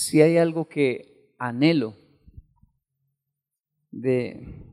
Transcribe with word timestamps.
si 0.00 0.22
hay 0.22 0.38
algo 0.38 0.66
que 0.66 1.30
anhelo 1.38 1.94
de 3.90 4.64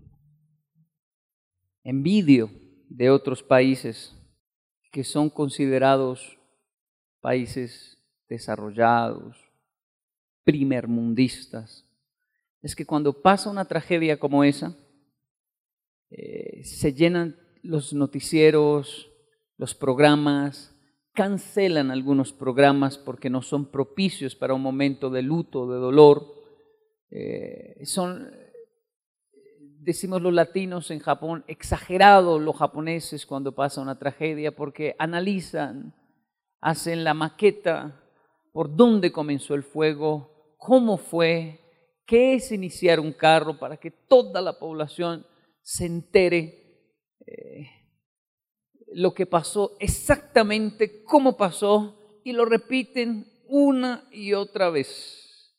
envidio 1.84 2.50
de 2.88 3.10
otros 3.10 3.44
países 3.44 4.16
que 4.90 5.04
son 5.04 5.30
considerados 5.30 6.40
países 7.20 8.02
desarrollados, 8.30 9.36
primermundistas, 10.46 11.86
es 12.62 12.74
que 12.74 12.86
cuando 12.86 13.22
pasa 13.22 13.50
una 13.50 13.66
tragedia 13.66 14.18
como 14.18 14.46
esa, 14.46 14.78
eh, 16.10 16.64
se 16.64 16.94
llenan 16.94 17.38
los 17.64 17.92
noticieros, 17.92 19.12
los 19.58 19.76
programas, 19.76 20.74
cancelan 21.18 21.90
algunos 21.90 22.32
programas 22.32 23.00
porque 23.00 23.32
no 23.32 23.42
son 23.42 23.72
propicios 23.72 24.36
para 24.36 24.54
un 24.54 24.62
momento 24.62 25.10
de 25.10 25.24
luto, 25.24 25.68
de 25.68 25.80
dolor. 25.80 26.24
Eh, 27.10 27.84
son, 27.86 28.30
decimos 29.80 30.22
los 30.22 30.32
latinos 30.32 30.92
en 30.92 31.00
Japón, 31.00 31.44
exagerados 31.48 32.40
los 32.40 32.56
japoneses 32.56 33.26
cuando 33.26 33.56
pasa 33.56 33.82
una 33.82 33.98
tragedia 33.98 34.56
porque 34.56 34.96
analizan, 35.00 35.96
hacen 36.62 37.04
la 37.04 37.16
maqueta 37.16 38.00
por 38.54 38.76
dónde 38.76 39.12
comenzó 39.12 39.56
el 39.56 39.64
fuego, 39.64 40.54
cómo 40.60 40.98
fue, 40.98 41.62
qué 42.06 42.36
es 42.36 42.52
iniciar 42.52 43.00
un 43.00 43.12
carro 43.12 43.58
para 43.58 43.78
que 43.78 43.90
toda 43.90 44.40
la 44.40 44.60
población 44.60 45.26
se 45.64 45.88
entere 45.88 46.94
eh, 47.26 47.77
lo 48.94 49.14
que 49.14 49.26
pasó, 49.26 49.76
exactamente 49.80 51.04
cómo 51.04 51.38
pasó, 51.38 52.20
y 52.24 52.34
lo 52.34 52.46
repiten 52.46 53.32
una 53.48 54.08
y 54.12 54.34
otra 54.34 54.70
vez. 54.70 55.56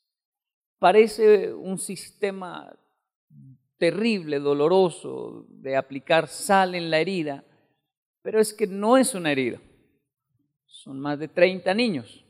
Parece 0.77 1.53
un 1.53 1.77
sistema 1.77 2.77
terrible, 3.77 4.39
doloroso, 4.39 5.45
de 5.49 5.75
aplicar 5.75 6.27
sal 6.27 6.75
en 6.75 6.89
la 6.89 6.99
herida, 6.99 7.43
pero 8.21 8.39
es 8.39 8.53
que 8.53 8.67
no 8.67 8.97
es 8.97 9.15
una 9.15 9.31
herida. 9.31 9.59
Son 10.65 10.99
más 10.99 11.17
de 11.19 11.27
30 11.27 11.73
niños. 11.73 12.25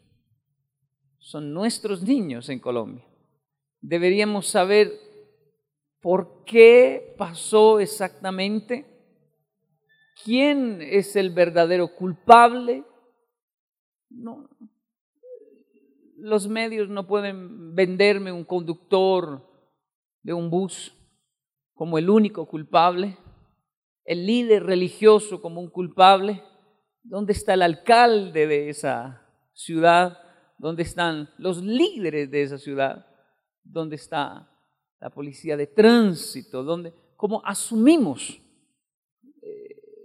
Son 1.18 1.54
nuestros 1.54 2.02
niños 2.04 2.50
en 2.50 2.60
Colombia. 2.60 3.06
Deberíamos 3.82 4.48
saber 4.48 5.10
¿Por 6.02 6.46
qué 6.46 7.14
pasó 7.18 7.80
exactamente? 7.80 8.86
¿Quién 10.24 10.82
es 10.82 11.16
el 11.16 11.30
verdadero 11.32 11.96
culpable? 11.96 12.84
No. 14.10 14.50
Los 16.18 16.48
medios 16.48 16.90
no 16.90 17.08
pueden 17.08 17.74
venderme 17.76 18.32
un 18.32 18.44
conductor 18.44 19.48
de 20.22 20.34
un 20.34 20.50
bus 20.50 20.94
como 21.74 21.98
el 21.98 22.10
único 22.10 22.46
culpable, 22.46 23.18
el 24.04 24.26
líder 24.26 24.64
religioso 24.64 25.42
como 25.42 25.62
un 25.62 25.70
culpable. 25.70 26.44
¿Dónde 27.04 27.32
está 27.32 27.54
el 27.54 27.62
alcalde 27.62 28.48
de 28.48 28.70
esa 28.70 29.26
ciudad? 29.54 30.20
¿Dónde 30.58 30.84
están 30.84 31.30
los 31.38 31.64
líderes 31.64 32.30
de 32.30 32.42
esa 32.42 32.58
ciudad? 32.58 33.08
¿Dónde 33.64 33.96
está 33.96 34.52
la 35.00 35.10
policía 35.10 35.56
de 35.56 35.68
tránsito, 35.68 36.64
donde, 36.64 36.94
cómo 37.16 37.42
asumimos 37.46 38.42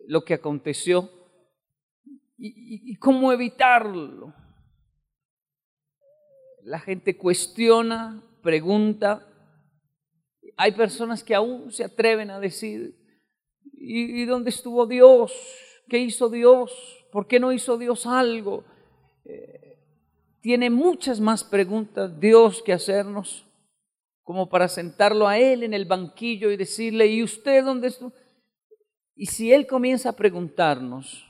lo 0.07 0.25
que 0.25 0.35
aconteció 0.35 1.11
y, 2.37 2.97
cómo 2.97 3.33
evitarlo. 3.33 4.35
La 6.63 6.81
gente 6.81 7.17
cuestiona, 7.17 8.23
pregunta. 8.43 9.27
Hay 10.57 10.73
personas 10.73 11.23
que 11.23 11.35
aún 11.35 11.71
se 11.73 11.85
atreven 11.85 12.31
a 12.31 12.41
decir, 12.41 12.97
¿y, 13.73 14.25
dónde 14.25 14.51
estuvo 14.51 14.87
Dios? 14.87 15.33
¿Qué 15.89 15.98
hizo 15.98 16.29
Dios? 16.29 17.07
¿Por 17.13 17.27
qué 17.27 17.39
no 17.39 17.53
hizo 17.53 17.79
Dios 17.79 18.07
algo? 18.07 18.64
Eh, 19.25 19.79
tiene 20.41 20.70
muchas 20.70 21.20
más 21.20 21.45
preguntas 21.45 22.19
Dios 22.20 22.63
que 22.63 22.73
hacernos 22.73 23.47
como 24.23 24.48
para 24.48 24.69
sentarlo 24.69 25.29
a 25.29 25.39
él 25.39 25.63
en 25.63 25.75
el 25.75 25.85
banquillo 25.85 26.51
y 26.51 26.57
decirle, 26.57 27.07
¿y 27.07 27.23
usted 27.23 27.63
dónde 27.63 27.89
está? 27.89 28.11
Y 29.17 29.27
si 29.27 29.52
él 29.52 29.67
comienza 29.67 30.11
a 30.11 30.17
preguntarnos, 30.17 31.25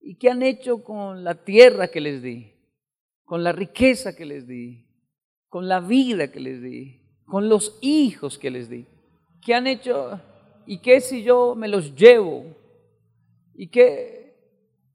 ¿y 0.00 0.16
qué 0.16 0.30
han 0.30 0.42
hecho 0.42 0.84
con 0.84 1.24
la 1.24 1.44
tierra 1.44 1.88
que 1.88 2.00
les 2.00 2.22
di? 2.22 2.52
Con 3.24 3.42
la 3.42 3.52
riqueza 3.52 4.14
que 4.14 4.24
les 4.24 4.46
di, 4.46 4.86
con 5.48 5.68
la 5.68 5.80
vida 5.80 6.30
que 6.30 6.40
les 6.40 6.62
di, 6.62 7.00
con 7.26 7.48
los 7.48 7.78
hijos 7.80 8.38
que 8.38 8.50
les 8.50 8.70
di. 8.70 8.86
¿Qué 9.44 9.54
han 9.54 9.66
hecho? 9.66 10.20
¿Y 10.66 10.78
qué 10.78 11.00
si 11.00 11.22
yo 11.22 11.54
me 11.54 11.68
los 11.68 11.94
llevo? 11.94 12.44
¿Y 13.54 13.68
qué? 13.68 14.18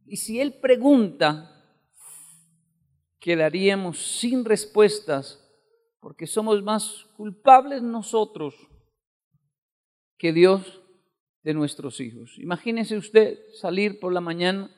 Y 0.05 0.17
si 0.17 0.39
él 0.39 0.53
pregunta, 0.53 1.49
quedaríamos 3.19 4.19
sin 4.19 4.45
respuestas 4.45 5.39
porque 5.99 6.27
somos 6.27 6.61
más 6.61 7.05
culpables 7.15 7.81
nosotros 7.81 8.55
que 10.17 10.33
Dios 10.33 10.82
de 11.43 11.53
nuestros 11.53 11.99
hijos. 11.99 12.37
Imagínese 12.39 12.97
usted 12.97 13.39
salir 13.53 13.99
por 13.99 14.13
la 14.13 14.21
mañana, 14.21 14.73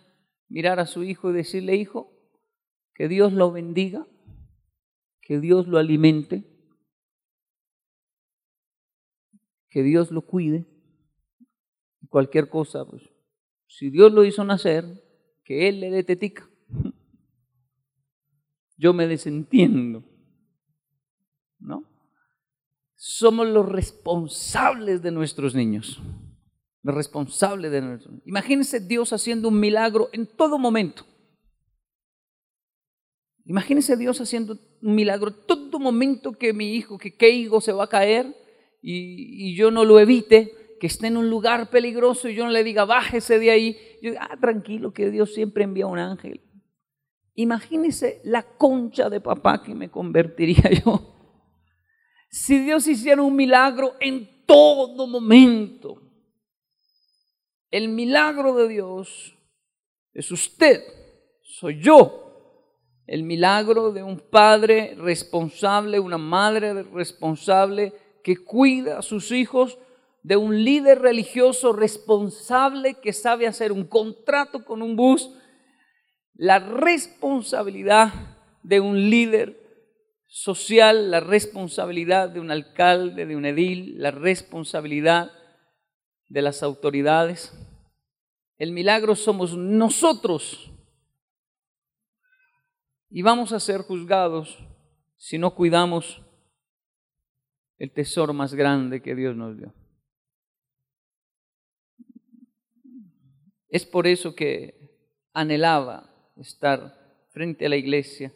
mirar 0.47 0.79
a 0.79 0.85
su 0.85 1.03
hijo 1.03 1.29
y 1.29 1.33
decirle, 1.33 1.75
hijo, 1.75 2.11
que 2.93 3.07
Dios 3.07 3.33
lo 3.33 3.51
bendiga, 3.51 4.07
que 5.21 5.39
Dios 5.39 5.67
lo 5.67 5.77
alimente, 5.77 6.43
que 9.69 9.83
Dios 9.83 10.11
lo 10.11 10.21
cuide, 10.21 10.65
cualquier 12.09 12.49
cosa, 12.49 12.85
pues, 12.85 13.03
si 13.67 13.89
Dios 13.89 14.11
lo 14.11 14.23
hizo 14.23 14.43
nacer, 14.43 15.03
que 15.43 15.67
Él 15.67 15.79
le 15.79 15.89
dé 15.91 16.03
tetica. 16.03 16.49
Yo 18.77 18.93
me 18.93 19.07
desentiendo. 19.07 20.03
¿no? 21.59 21.83
Somos 22.95 23.47
los 23.47 23.67
responsables 23.67 25.01
de 25.01 25.11
nuestros 25.11 25.55
niños. 25.55 26.01
Los 26.85 26.93
responsables 26.93 27.71
de 27.71 27.81
nuestros 27.81 28.11
niños. 28.11 28.27
Imagínense 28.27 28.79
Dios 28.79 29.11
haciendo 29.11 29.47
un 29.49 29.59
milagro 29.59 30.09
en 30.13 30.27
todo 30.27 30.59
momento. 30.59 31.03
Imagínense 33.43 33.97
Dios 33.97 34.21
haciendo 34.21 34.59
un 34.83 34.93
milagro 34.93 35.31
todo 35.31 35.79
momento 35.79 36.33
que 36.33 36.53
mi 36.53 36.75
hijo, 36.75 36.99
que 36.99 37.15
Keigo 37.15 37.59
se 37.59 37.71
va 37.71 37.85
a 37.85 37.89
caer 37.89 38.35
y, 38.83 39.55
yo 39.55 39.71
no 39.71 39.83
lo 39.83 39.99
evite, 39.99 40.77
que 40.79 40.85
esté 40.85 41.07
en 41.07 41.17
un 41.17 41.27
lugar 41.27 41.71
peligroso 41.71 42.29
y 42.29 42.35
yo 42.35 42.45
no 42.45 42.51
le 42.51 42.63
diga, 42.63 42.85
bájese 42.85 43.39
de 43.39 43.49
ahí. 43.49 43.77
Yo 44.03 44.11
ah, 44.19 44.37
tranquilo, 44.39 44.93
que 44.93 45.09
Dios 45.09 45.33
siempre 45.33 45.63
envía 45.63 45.87
un 45.87 45.97
ángel. 45.97 46.41
Imagínense 47.33 48.21
la 48.25 48.43
concha 48.43 49.09
de 49.09 49.21
papá 49.21 49.63
que 49.63 49.73
me 49.73 49.89
convertiría 49.89 50.69
yo 50.85 51.15
si 52.35 52.59
Dios 52.59 52.85
hiciera 52.85 53.21
un 53.21 53.33
milagro 53.33 53.93
en 54.01 54.45
todo 54.45 55.07
momento, 55.07 56.04
el 57.75 57.89
milagro 57.89 58.55
de 58.55 58.69
Dios 58.69 59.35
es 60.13 60.31
usted, 60.31 60.81
soy 61.41 61.81
yo. 61.81 62.21
El 63.05 63.23
milagro 63.23 63.91
de 63.91 64.01
un 64.01 64.17
padre 64.17 64.95
responsable, 64.97 65.99
una 65.99 66.17
madre 66.17 66.83
responsable 66.83 67.91
que 68.23 68.37
cuida 68.37 68.99
a 68.99 69.01
sus 69.01 69.33
hijos, 69.33 69.77
de 70.23 70.37
un 70.37 70.63
líder 70.63 71.01
religioso 71.01 71.73
responsable 71.73 72.93
que 73.01 73.11
sabe 73.11 73.45
hacer 73.45 73.73
un 73.73 73.83
contrato 73.83 74.63
con 74.63 74.81
un 74.81 74.95
bus, 74.95 75.29
la 76.33 76.59
responsabilidad 76.59 78.13
de 78.63 78.79
un 78.79 79.09
líder 79.09 79.59
social, 80.27 81.11
la 81.11 81.19
responsabilidad 81.19 82.29
de 82.29 82.39
un 82.39 82.51
alcalde, 82.51 83.25
de 83.25 83.35
un 83.35 83.45
edil, 83.45 84.01
la 84.01 84.11
responsabilidad 84.11 85.29
de 86.27 86.41
las 86.41 86.63
autoridades. 86.63 87.53
El 88.57 88.71
milagro 88.71 89.15
somos 89.15 89.55
nosotros 89.57 90.71
y 93.09 93.21
vamos 93.21 93.51
a 93.51 93.59
ser 93.59 93.81
juzgados 93.81 94.57
si 95.17 95.37
no 95.37 95.55
cuidamos 95.55 96.21
el 97.77 97.91
tesoro 97.91 98.33
más 98.33 98.53
grande 98.53 99.01
que 99.01 99.15
Dios 99.15 99.35
nos 99.35 99.57
dio. 99.57 99.73
Es 103.69 103.85
por 103.85 104.07
eso 104.07 104.35
que 104.35 104.85
anhelaba 105.33 106.09
estar 106.37 107.25
frente 107.29 107.65
a 107.65 107.69
la 107.69 107.75
iglesia 107.75 108.33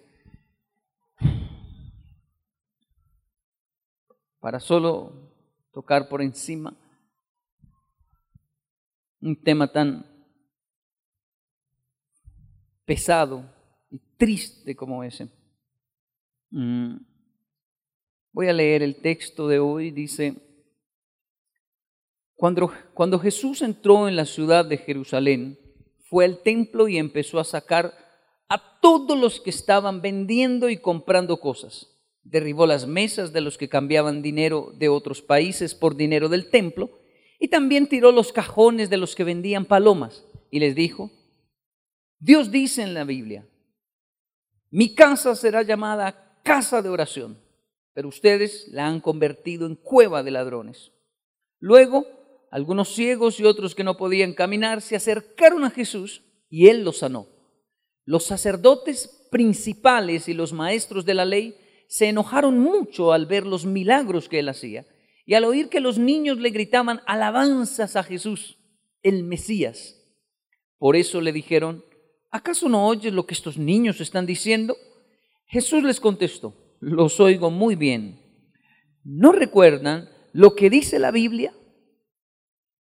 para 4.40 4.60
solo 4.60 5.34
tocar 5.72 6.10
por 6.10 6.22
encima 6.22 6.76
un 9.22 9.42
tema 9.42 9.72
tan 9.72 10.06
pesado 12.86 13.46
y 13.92 14.00
triste 14.18 14.76
como 14.76 15.04
ese. 15.04 15.30
Mm. 16.52 16.98
Voy 18.32 18.48
a 18.48 18.54
leer 18.54 18.84
el 18.84 19.02
texto 19.02 19.48
de 19.48 19.60
hoy, 19.60 19.92
dice, 19.92 20.36
cuando, 22.36 22.72
cuando 22.94 23.20
Jesús 23.20 23.62
entró 23.62 24.08
en 24.08 24.16
la 24.16 24.26
ciudad 24.26 24.66
de 24.66 24.78
Jerusalén, 24.78 25.60
fue 26.06 26.26
al 26.26 26.42
templo 26.42 26.88
y 26.88 26.98
empezó 26.98 27.40
a 27.40 27.44
sacar 27.44 27.94
a 28.48 28.80
todos 28.80 29.20
los 29.20 29.42
que 29.42 29.50
estaban 29.50 30.02
vendiendo 30.02 30.70
y 30.70 30.78
comprando 30.78 31.40
cosas. 31.40 31.88
Derribó 32.24 32.66
las 32.66 32.88
mesas 32.88 33.34
de 33.34 33.42
los 33.42 33.58
que 33.58 33.70
cambiaban 33.70 34.22
dinero 34.22 34.72
de 34.78 34.90
otros 34.90 35.22
países 35.22 35.76
por 35.76 35.96
dinero 35.96 36.30
del 36.30 36.50
templo 36.50 36.99
y 37.40 37.48
también 37.48 37.88
tiró 37.88 38.12
los 38.12 38.34
cajones 38.34 38.90
de 38.90 38.98
los 38.98 39.16
que 39.16 39.24
vendían 39.24 39.66
palomas 39.66 40.26
y 40.52 40.60
les 40.60 40.76
dijo, 40.76 41.10
Dios 42.20 42.52
dice 42.52 42.84
en 42.84 42.94
la 42.94 43.06
Biblia, 43.06 43.48
mi 44.70 44.94
casa 44.94 45.36
será 45.36 45.64
llamada 45.64 46.42
casa 46.44 46.82
de 46.82 46.90
oración, 46.90 47.42
pero 47.94 48.10
ustedes 48.10 48.68
la 48.68 48.88
han 48.88 49.00
convertido 49.00 49.66
en 49.66 49.76
cueva 49.76 50.22
de 50.22 50.32
ladrones. 50.32 50.92
Luego, 51.60 52.06
algunos 52.52 52.94
ciegos 52.94 53.40
y 53.40 53.46
otros 53.46 53.74
que 53.74 53.86
no 53.86 53.96
podían 53.96 54.34
caminar 54.34 54.82
se 54.82 54.98
acercaron 54.98 55.64
a 55.64 55.70
Jesús 55.70 56.24
y 56.50 56.68
él 56.68 56.84
los 56.84 57.00
sanó. 57.00 57.28
Los 58.04 58.26
sacerdotes 58.26 59.28
principales 59.32 60.28
y 60.28 60.34
los 60.34 60.52
maestros 60.52 61.06
de 61.06 61.14
la 61.14 61.26
ley 61.26 61.56
se 61.88 62.10
enojaron 62.10 62.60
mucho 62.60 63.14
al 63.14 63.28
ver 63.28 63.46
los 63.46 63.66
milagros 63.66 64.28
que 64.28 64.40
él 64.40 64.50
hacía 64.50 64.86
y 65.30 65.36
al 65.36 65.44
oír 65.46 65.70
que 65.70 65.80
los 65.80 66.00
niños 66.00 66.40
le 66.40 66.50
gritaban 66.50 67.02
alabanzas 67.06 67.96
a 67.96 68.02
Jesús, 68.02 68.58
el 69.04 69.24
Mesías. 69.24 69.96
Por 70.80 70.96
eso 70.96 71.22
le 71.22 71.32
dijeron, 71.32 71.86
¿acaso 72.32 72.68
no 72.68 72.88
oyes 72.88 73.14
lo 73.14 73.28
que 73.28 73.36
estos 73.36 73.56
niños 73.56 74.02
están 74.02 74.26
diciendo? 74.26 74.76
Jesús 75.46 75.84
les 75.84 76.00
contestó, 76.00 76.56
los 76.80 77.20
oigo 77.20 77.52
muy 77.52 77.76
bien. 77.76 78.20
¿No 79.04 79.32
recuerdan 79.32 80.10
lo 80.34 80.56
que 80.56 80.72
dice 80.72 80.98
la 80.98 81.12
Biblia? 81.12 81.54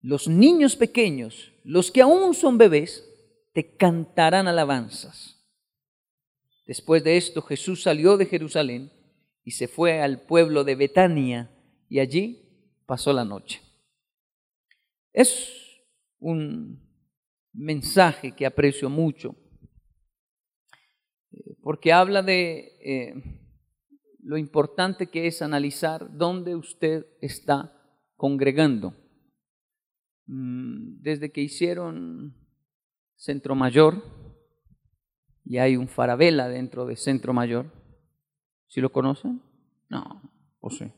Los 0.01 0.27
niños 0.27 0.75
pequeños, 0.75 1.53
los 1.63 1.93
que 1.93 2.03
aún 2.03 2.35
son 2.35 2.59
bebés, 2.59 3.09
te 3.53 3.77
cantarán 3.77 4.49
alabanzas. 4.49 5.39
Después 6.67 7.05
de 7.05 7.19
esto 7.19 7.41
Jesús 7.43 7.85
salió 7.85 8.17
de 8.17 8.27
Jerusalén 8.27 8.91
y 9.45 9.53
se 9.53 9.69
fue 9.69 10.01
al 10.03 10.23
pueblo 10.23 10.65
de 10.65 10.75
Betania 10.75 11.52
y 11.93 12.01
allí 12.01 12.43
pasó 12.87 13.13
la 13.13 13.23
noche. 13.23 13.61
Es 15.13 15.53
un 16.19 16.81
mensaje 17.53 18.35
que 18.35 18.47
aprecio 18.47 18.89
mucho, 18.89 19.37
eh, 21.33 21.55
porque 21.63 21.93
habla 21.93 22.23
de 22.23 22.79
eh, 22.81 23.15
lo 24.21 24.39
importante 24.39 25.09
que 25.09 25.27
es 25.27 25.43
analizar 25.43 26.17
dónde 26.17 26.57
usted 26.57 27.05
está 27.21 27.79
congregando. 28.17 28.95
Mm, 30.25 31.03
desde 31.03 31.31
que 31.31 31.43
hicieron 31.43 32.35
Centro 33.17 33.55
Mayor, 33.55 34.03
y 35.45 35.59
hay 35.59 35.77
un 35.77 35.89
farabela 35.89 36.49
dentro 36.49 36.87
de 36.87 36.97
Centro 36.97 37.35
Mayor, 37.35 37.71
¿sí 38.67 38.81
lo 38.81 38.91
conocen? 38.91 39.43
No, 39.91 40.23
o 40.59 40.71
sí. 40.71 40.91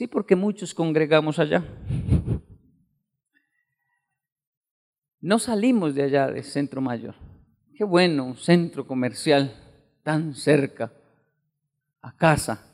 Sí, 0.00 0.06
porque 0.06 0.34
muchos 0.34 0.72
congregamos 0.72 1.38
allá. 1.38 1.62
No 5.20 5.38
salimos 5.38 5.94
de 5.94 6.04
allá, 6.04 6.28
de 6.28 6.42
Centro 6.42 6.80
Mayor. 6.80 7.14
Qué 7.74 7.84
bueno, 7.84 8.24
un 8.24 8.36
centro 8.38 8.86
comercial 8.86 9.54
tan 10.02 10.34
cerca, 10.34 10.90
a 12.00 12.16
casa, 12.16 12.66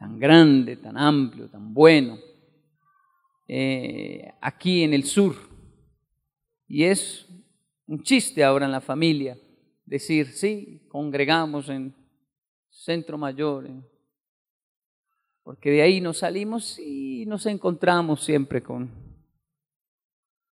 tan 0.00 0.18
grande, 0.18 0.74
tan 0.78 0.98
amplio, 0.98 1.48
tan 1.48 1.72
bueno, 1.72 2.18
eh, 3.46 4.28
aquí 4.40 4.82
en 4.82 4.94
el 4.94 5.04
sur. 5.04 5.36
Y 6.66 6.82
es 6.82 7.24
un 7.86 8.02
chiste 8.02 8.42
ahora 8.42 8.66
en 8.66 8.72
la 8.72 8.80
familia 8.80 9.38
decir, 9.86 10.32
sí, 10.32 10.88
congregamos 10.88 11.68
en 11.68 11.94
Centro 12.68 13.16
Mayor, 13.16 13.66
en 13.66 13.97
porque 15.48 15.70
de 15.70 15.80
ahí 15.80 15.98
nos 16.02 16.18
salimos 16.18 16.78
y 16.78 17.24
nos 17.24 17.46
encontramos 17.46 18.22
siempre 18.22 18.62
con 18.62 18.90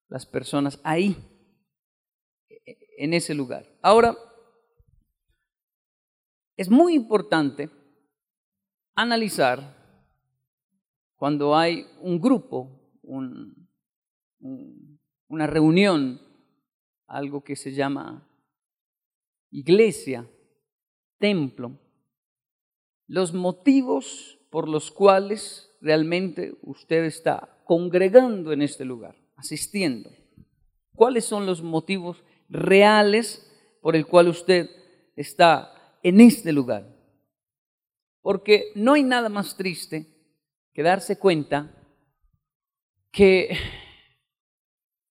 las 0.07 0.25
personas 0.25 0.79
ahí, 0.85 1.17
en 2.97 3.13
ese 3.13 3.33
lugar. 3.33 3.67
Ahora, 3.81 4.15
es 6.55 6.69
muy 6.69 6.93
importante 6.93 7.69
analizar 8.95 9.75
cuando 11.17 11.57
hay 11.57 11.85
un 11.99 12.21
grupo, 12.21 12.79
una 15.27 15.45
reunión, 15.45 16.21
algo 17.05 17.43
que 17.43 17.57
se 17.57 17.73
llama 17.73 18.25
iglesia, 19.51 20.25
templo, 21.19 21.77
los 23.07 23.33
motivos 23.33 24.39
por 24.55 24.69
los 24.69 24.89
cuales 24.89 25.69
realmente 25.81 26.57
usted 26.61 27.03
está 27.03 27.61
congregando 27.65 28.53
en 28.53 28.61
este 28.61 28.85
lugar, 28.85 29.13
asistiendo. 29.35 30.09
¿Cuáles 30.93 31.25
son 31.25 31.45
los 31.45 31.61
motivos 31.61 32.23
reales 32.47 33.51
por 33.81 33.97
el 33.97 34.07
cual 34.07 34.29
usted 34.29 34.69
está 35.17 35.97
en 36.01 36.21
este 36.21 36.53
lugar? 36.53 36.87
Porque 38.21 38.71
no 38.75 38.93
hay 38.93 39.03
nada 39.03 39.27
más 39.27 39.57
triste 39.57 40.07
que 40.71 40.83
darse 40.83 41.19
cuenta 41.19 41.75
que 43.11 43.57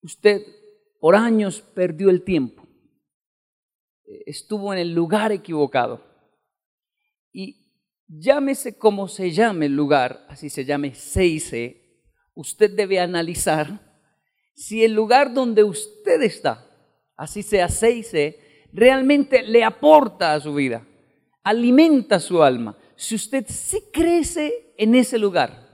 usted 0.01 0.41
por 1.01 1.17
años 1.17 1.61
perdió 1.61 2.09
el 2.09 2.25
tiempo, 2.25 2.67
estuvo 4.25 4.73
en 4.73 4.79
el 4.79 4.95
lugar 4.95 5.33
equivocado 5.33 6.03
y 7.31 7.64
llámese 8.09 8.79
como 8.79 9.09
se 9.09 9.31
llame 9.31 9.67
el 9.67 9.77
lugar, 9.77 10.27
así 10.29 10.51
se 10.51 10.65
llame 10.65 10.95
Seize, 10.95 12.01
usted 12.35 12.71
debe 12.71 13.01
analizar 13.01 13.81
si 14.55 14.85
el 14.85 14.93
lugar 14.93 15.35
donde 15.35 15.65
usted 15.65 16.23
está, 16.23 16.67
así 17.17 17.43
sea 17.43 17.69
Seize, 17.69 18.39
realmente 18.73 19.43
le 19.43 19.65
aporta 19.65 20.35
a 20.35 20.41
su 20.41 20.55
vida, 20.55 20.87
alimenta 21.43 22.21
su 22.21 22.43
alma. 22.43 22.79
Si 22.97 23.15
usted 23.17 23.45
sí 23.49 23.83
crece 23.93 24.75
en 24.77 24.95
ese 24.95 25.19
lugar, 25.19 25.65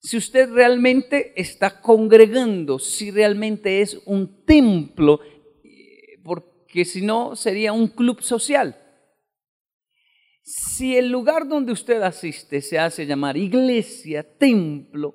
si 0.00 0.16
usted 0.16 0.50
realmente 0.50 1.32
está 1.36 1.80
congregando, 1.80 2.78
si 2.78 3.10
realmente 3.10 3.82
es 3.82 4.00
un 4.06 4.44
templo, 4.44 5.20
eh, 5.64 6.18
porque 6.22 6.84
si 6.84 7.02
no 7.02 7.36
sería 7.36 7.72
un 7.72 7.88
club 7.88 8.22
social. 8.22 8.76
Si 10.50 10.96
el 10.96 11.10
lugar 11.10 11.46
donde 11.46 11.72
usted 11.72 12.00
asiste 12.00 12.62
se 12.62 12.78
hace 12.78 13.04
llamar 13.04 13.36
iglesia, 13.36 14.22
templo, 14.22 15.14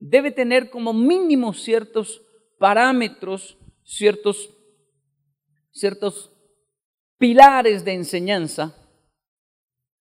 debe 0.00 0.32
tener 0.32 0.70
como 0.70 0.92
mínimo 0.92 1.54
ciertos 1.54 2.20
parámetros, 2.58 3.56
ciertos, 3.84 4.50
ciertos 5.70 6.32
pilares 7.16 7.84
de 7.84 7.92
enseñanza 7.92 8.74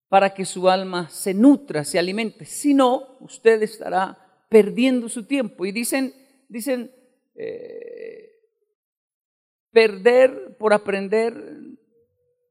para 0.06 0.32
que 0.32 0.44
su 0.44 0.68
alma 0.68 1.10
se 1.10 1.34
nutra, 1.34 1.82
se 1.82 1.98
alimente. 1.98 2.44
Si 2.44 2.72
no, 2.72 3.18
usted 3.18 3.60
estará 3.64 4.46
perdiendo 4.48 5.08
su 5.08 5.24
tiempo. 5.26 5.66
Y 5.66 5.72
dicen, 5.72 6.14
dicen, 6.48 6.92
eh, 7.34 8.30
perder 9.72 10.56
por 10.56 10.72
aprender 10.72 11.34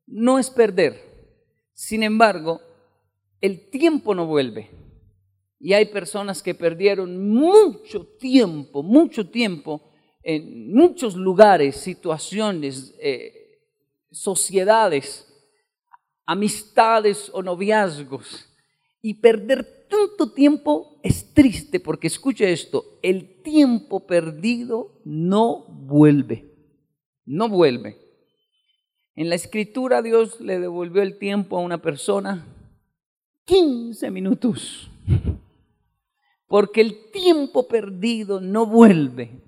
no 0.07 0.38
es 0.38 0.50
perder. 0.50 1.07
Sin 1.77 2.01
embargo, 2.01 2.60
el 3.39 3.69
tiempo 3.69 4.15
no 4.15 4.25
vuelve. 4.25 4.72
Y 5.60 5.74
hay 5.74 5.86
personas 5.86 6.41
que 6.41 6.55
perdieron 6.55 7.29
mucho 7.29 8.03
tiempo, 8.17 8.81
mucho 8.81 9.29
tiempo 9.29 9.84
en 10.24 10.74
muchos 10.74 11.15
lugares, 11.15 11.75
situaciones, 11.75 12.96
eh, 13.00 13.60
sociedades, 14.10 15.31
amistades 16.25 17.29
o 17.31 17.43
noviazgos. 17.43 18.50
Y 19.00 19.13
perder 19.13 19.88
tanto 19.88 20.34
tiempo 20.34 21.00
es 21.03 21.31
triste 21.31 21.79
porque 21.79 22.07
escuche 22.07 22.51
esto, 22.51 22.98
el 23.03 23.43
tiempo 23.43 24.07
perdido 24.07 25.00
no 25.05 25.67
vuelve, 25.67 26.43
no 27.24 27.48
vuelve. 27.48 28.07
En 29.18 29.28
la 29.28 29.36
escritura 29.36 30.02
Dios 30.02 30.40
le 30.40 30.60
devolvió 30.60 31.02
el 31.02 31.18
tiempo 31.18 31.58
a 31.58 31.62
una 31.62 31.82
persona 31.82 32.46
15 33.44 34.10
minutos. 34.10 34.90
Porque 36.48 36.80
el 36.80 37.12
tiempo 37.12 37.68
perdido 37.68 38.40
no 38.40 38.66
vuelve. 38.66 39.42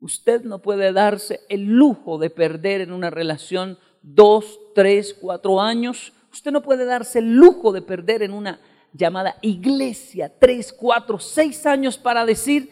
Usted 0.00 0.42
no 0.42 0.60
puede 0.60 0.92
darse 0.92 1.40
el 1.48 1.64
lujo 1.64 2.18
de 2.18 2.28
perder 2.28 2.82
en 2.82 2.92
una 2.92 3.08
relación 3.08 3.78
dos, 4.02 4.60
tres, 4.74 5.16
cuatro 5.18 5.62
años 5.62 6.12
Usted 6.32 6.52
no 6.52 6.62
puede 6.62 6.84
darse 6.84 7.18
el 7.18 7.34
lujo 7.34 7.72
de 7.72 7.82
perder 7.82 8.22
en 8.22 8.32
una 8.32 8.60
llamada 8.92 9.36
iglesia 9.42 10.32
tres, 10.38 10.72
cuatro, 10.72 11.18
seis 11.18 11.66
años 11.66 11.98
para 11.98 12.24
decir, 12.24 12.70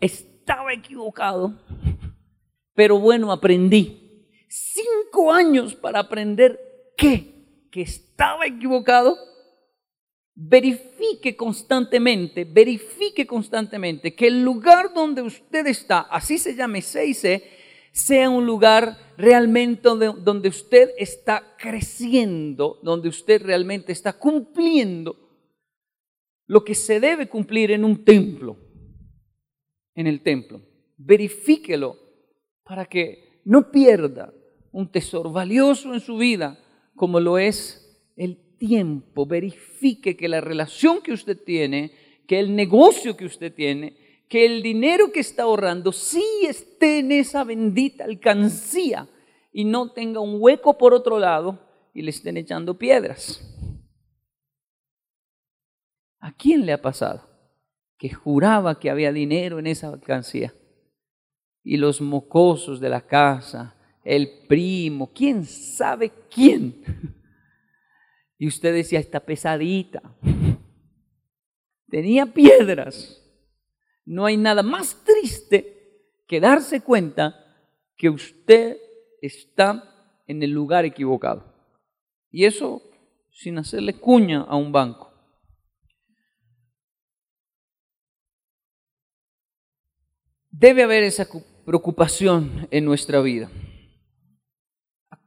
estaba 0.00 0.72
equivocado, 0.72 1.54
pero 2.74 2.98
bueno, 2.98 3.32
aprendí. 3.32 3.98
Cinco 5.12 5.30
años 5.30 5.74
para 5.74 6.00
aprender 6.00 6.58
qué, 6.96 7.66
que 7.70 7.82
estaba 7.82 8.46
equivocado. 8.46 9.18
Verifique 10.34 11.36
constantemente, 11.36 12.44
verifique 12.44 13.26
constantemente 13.26 14.14
que 14.14 14.28
el 14.28 14.42
lugar 14.42 14.94
donde 14.94 15.20
usted 15.20 15.66
está, 15.66 16.00
así 16.00 16.38
se 16.38 16.54
llame 16.54 16.78
6C, 16.78 17.42
sea 17.92 18.30
un 18.30 18.46
lugar 18.46 19.12
realmente 19.18 19.82
donde, 19.82 20.48
usted 20.48 20.92
está 20.96 21.56
creciendo, 21.58 22.80
donde 22.82 23.10
usted 23.10 23.42
realmente 23.42 23.92
está 23.92 24.14
cumpliendo 24.14 25.14
lo 26.46 26.64
que 26.64 26.74
se 26.74 27.00
debe 27.00 27.28
cumplir 27.28 27.70
en 27.70 27.84
un 27.84 28.02
templo, 28.02 28.56
en 29.94 30.06
el 30.06 30.22
templo. 30.22 30.62
Verifíquelo 30.96 31.98
para 32.64 32.86
que 32.86 33.42
no 33.44 33.70
pierda 33.70 34.32
un 34.72 34.90
tesoro 34.90 35.30
valioso 35.30 35.94
en 35.94 36.00
su 36.00 36.16
vida 36.16 36.58
como 36.96 37.20
lo 37.20 37.38
es 37.38 38.02
el 38.16 38.56
tiempo. 38.58 39.26
Verifique 39.26 40.16
que 40.16 40.28
la 40.28 40.40
relación 40.40 41.02
que 41.02 41.12
usted 41.12 41.38
tiene, 41.42 41.92
que 42.26 42.40
el 42.40 42.56
negocio 42.56 43.16
que 43.16 43.26
usted 43.26 43.54
tiene, 43.54 43.96
que 44.28 44.46
el 44.46 44.62
dinero 44.62 45.12
que 45.12 45.20
está 45.20 45.42
ahorrando 45.42 45.92
sí 45.92 46.24
esté 46.48 47.00
en 47.00 47.12
esa 47.12 47.44
bendita 47.44 48.04
alcancía 48.04 49.08
y 49.52 49.64
no 49.64 49.92
tenga 49.92 50.20
un 50.20 50.36
hueco 50.40 50.78
por 50.78 50.94
otro 50.94 51.18
lado 51.18 51.58
y 51.92 52.02
le 52.02 52.10
estén 52.10 52.38
echando 52.38 52.78
piedras. 52.78 53.48
¿A 56.18 56.32
quién 56.32 56.64
le 56.64 56.72
ha 56.72 56.80
pasado? 56.80 57.28
Que 57.98 58.10
juraba 58.10 58.78
que 58.78 58.90
había 58.90 59.12
dinero 59.12 59.58
en 59.58 59.66
esa 59.66 59.88
alcancía. 59.88 60.54
Y 61.64 61.76
los 61.76 62.00
mocosos 62.00 62.80
de 62.80 62.88
la 62.88 63.02
casa, 63.02 63.76
el 64.04 64.46
primo, 64.48 65.12
quién 65.12 65.44
sabe 65.44 66.12
quién. 66.30 66.82
Y 68.38 68.48
usted 68.48 68.74
decía, 68.74 68.98
está 68.98 69.20
pesadita. 69.20 70.02
Tenía 71.88 72.26
piedras. 72.26 73.22
No 74.04 74.26
hay 74.26 74.36
nada 74.36 74.62
más 74.62 75.04
triste 75.04 76.10
que 76.26 76.40
darse 76.40 76.80
cuenta 76.80 77.36
que 77.96 78.08
usted 78.10 78.78
está 79.20 79.84
en 80.26 80.42
el 80.42 80.50
lugar 80.50 80.84
equivocado. 80.84 81.54
Y 82.30 82.44
eso 82.44 82.82
sin 83.30 83.58
hacerle 83.58 83.94
cuña 83.94 84.42
a 84.42 84.56
un 84.56 84.72
banco. 84.72 85.12
Debe 90.50 90.82
haber 90.82 91.02
esa 91.02 91.26
preocupación 91.64 92.68
en 92.70 92.84
nuestra 92.84 93.20
vida. 93.20 93.50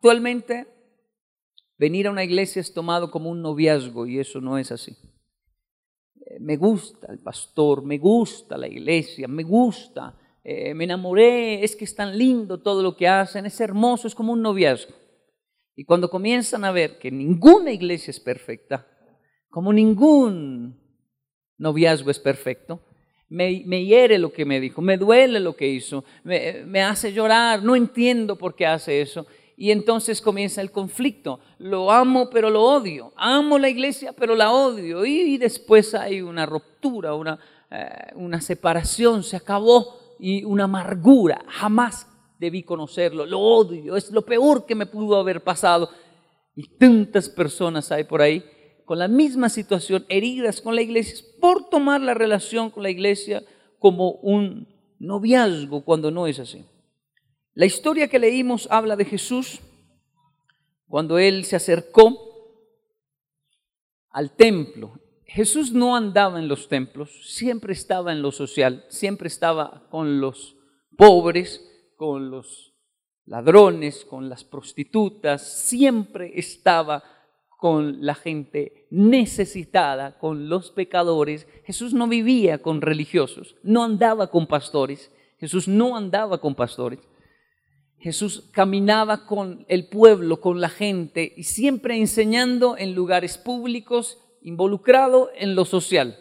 Actualmente, 0.05 0.67
venir 1.79 2.05
a 2.05 2.12
una 2.12 2.24
iglesia 2.24 2.59
es 2.59 2.71
tomado 2.71 3.09
como 3.09 3.31
un 3.31 3.41
noviazgo 3.41 4.05
y 4.05 4.19
eso 4.19 4.39
no 4.39 4.59
es 4.59 4.71
así 4.71 4.95
me 6.39 6.57
gusta 6.57 7.12
el 7.12 7.19
pastor, 7.19 7.83
me 7.83 7.97
gusta 7.97 8.55
la 8.55 8.67
iglesia, 8.67 9.27
me 9.27 9.43
gusta, 9.43 10.15
eh, 10.43 10.74
me 10.74 10.83
enamoré, 10.83 11.63
es 11.63 11.75
que 11.75 11.85
es 11.85 11.95
tan 11.95 12.17
lindo 12.17 12.62
todo 12.62 12.83
lo 12.83 12.95
que 12.95 13.07
hacen, 13.07 13.45
es 13.45 13.59
hermoso, 13.59 14.07
es 14.07 14.15
como 14.15 14.33
un 14.33 14.41
noviazgo. 14.41 14.93
Y 15.75 15.85
cuando 15.85 16.09
comienzan 16.09 16.65
a 16.65 16.71
ver 16.71 17.00
que 17.00 17.12
ninguna 17.12 17.71
iglesia 17.71 18.12
es 18.12 18.19
perfecta, 18.19 18.88
como 19.50 19.74
ningún 19.74 20.79
noviazgo 21.57 22.12
es 22.12 22.19
perfecto, 22.19 22.81
me, 23.27 23.85
hiere 23.85 24.19
lo 24.19 24.31
que 24.31 24.45
me 24.45 24.59
dijo, 24.59 24.81
me 24.81 24.97
duele 24.97 25.39
lo 25.39 25.55
que 25.55 25.67
hizo, 25.67 26.03
me 26.24 26.83
hace 26.83 27.12
llorar, 27.12 27.63
no 27.63 27.75
entiendo 27.75 28.38
por 28.38 28.55
qué 28.55 28.65
hace 28.65 29.01
eso 29.01 29.25
y 29.57 29.71
entonces 29.71 30.21
comienza 30.21 30.62
el 30.62 30.71
conflicto. 30.71 31.39
Lo 31.59 31.91
amo, 31.91 32.29
pero 32.29 32.50
lo 32.50 32.62
odio. 32.63 33.13
Amo 33.15 33.57
la 33.57 33.69
iglesia, 33.69 34.13
pero 34.13 34.35
la 34.35 34.51
odio. 34.51 35.05
Y, 35.05 35.38
después 35.38 35.93
hay 35.95 36.21
una 36.21 36.45
ruptura, 36.45 37.13
una, 37.13 37.39
eh, 37.71 38.12
una 38.15 38.41
separación, 38.41 39.24
se 39.24 39.38
acabó 39.38 40.15
y 40.19 40.43
una 40.43 40.65
amargura. 40.65 41.45
Jamás 41.47 42.07
debí 42.38 42.63
conocerlo. 42.63 43.25
Lo 43.25 43.39
odio. 43.39 43.95
Es 43.95 44.12
lo 44.12 44.25
peor 44.25 44.65
que 44.65 44.75
me 44.75 44.85
pudo 44.85 45.17
haber 45.17 45.41
pasado. 45.41 45.89
Y 46.53 46.77
tantas 46.77 47.29
personas 47.29 47.91
hay 47.91 48.03
por 48.03 48.21
ahí 48.21 48.43
con 48.83 49.00
la 49.00 49.07
misma 49.07 49.50
situación, 49.50 50.05
heridas 50.09 50.62
con 50.62 50.75
la 50.75 50.81
iglesia, 50.81 51.25
por 51.41 51.69
tomar 51.69 52.01
la 52.01 52.13
relación 52.13 52.69
con 52.69 52.83
la 52.83 52.91
iglesia 52.91 53.43
como 53.79 54.12
un 54.12 54.67
noviazgo 55.00 55.83
cuando 55.83 56.12
no 56.12 56.27
es 56.27 56.39
así. 56.39 56.63
La 57.55 57.65
historia 57.65 58.09
que 58.09 58.19
leímos 58.19 58.67
habla 58.69 58.97
de 58.97 59.05
Jesús 59.05 59.62
cuando 60.89 61.17
él 61.17 61.45
se 61.45 61.55
acercó 61.55 62.13
al 64.09 64.35
templo. 64.35 65.00
Jesús 65.25 65.71
no 65.71 65.95
andaba 65.95 66.38
en 66.38 66.50
los 66.50 66.67
templos, 66.67 67.09
siempre 67.24 67.71
estaba 67.71 68.12
en 68.12 68.21
lo 68.21 68.33
social, 68.33 68.83
siempre 68.89 69.29
estaba 69.29 69.88
con 69.89 70.19
los 70.19 70.57
pobres, 70.97 71.65
con 71.95 72.29
los 72.29 72.74
ladrones, 73.25 74.03
con 74.03 74.27
las 74.27 74.43
prostitutas, 74.43 75.41
siempre 75.47 76.33
estaba 76.35 77.05
con 77.57 78.05
la 78.05 78.15
gente 78.15 78.85
necesitada, 78.91 80.19
con 80.19 80.50
los 80.50 80.71
pecadores. 80.71 81.47
Jesús 81.63 81.93
no 81.93 82.09
vivía 82.09 82.62
con 82.62 82.81
religiosos, 82.81 83.55
no 83.63 83.85
andaba 83.85 84.29
con 84.29 84.45
pastores, 84.45 85.09
Jesús 85.39 85.69
no 85.69 85.95
andaba 85.95 86.41
con 86.41 86.53
pastores. 86.53 87.00
Jesús 87.99 88.49
caminaba 88.51 89.25
con 89.25 89.65
el 89.67 89.87
pueblo, 89.87 90.39
con 90.39 90.61
la 90.61 90.69
gente 90.69 91.33
y 91.35 91.43
siempre 91.43 91.97
enseñando 91.97 92.77
en 92.77 92.93
lugares 92.93 93.37
públicos, 93.37 94.19
involucrado 94.41 95.29
en 95.35 95.55
lo 95.55 95.65
social, 95.65 96.19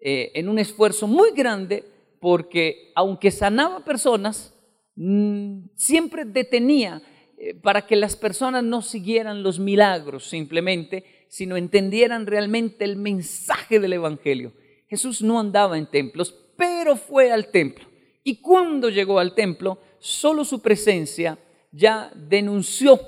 eh, 0.00 0.32
en 0.34 0.48
un 0.48 0.58
esfuerzo 0.58 1.06
muy 1.06 1.32
grande 1.32 1.84
porque 2.20 2.92
aunque 2.94 3.30
sanaba 3.30 3.84
personas, 3.84 4.54
mm, 4.96 5.64
siempre 5.74 6.24
detenía 6.24 7.02
eh, 7.36 7.54
para 7.54 7.86
que 7.86 7.96
las 7.96 8.16
personas 8.16 8.62
no 8.62 8.82
siguieran 8.82 9.42
los 9.42 9.58
milagros 9.58 10.28
simplemente, 10.28 11.04
sino 11.28 11.56
entendieran 11.56 12.26
realmente 12.26 12.84
el 12.84 12.96
mensaje 12.96 13.80
del 13.80 13.94
Evangelio. 13.94 14.52
Jesús 14.88 15.22
no 15.22 15.40
andaba 15.40 15.76
en 15.76 15.86
templos, 15.86 16.32
pero 16.56 16.96
fue 16.96 17.32
al 17.32 17.48
templo. 17.48 17.91
Y 18.22 18.40
cuando 18.40 18.88
llegó 18.88 19.18
al 19.18 19.34
templo, 19.34 19.78
solo 19.98 20.44
su 20.44 20.60
presencia 20.60 21.38
ya 21.72 22.12
denunció 22.14 23.00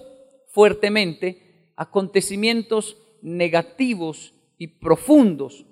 fuertemente 0.48 1.72
acontecimientos 1.76 2.96
negativos 3.22 4.34
y 4.58 4.68
profundos, 4.78 5.66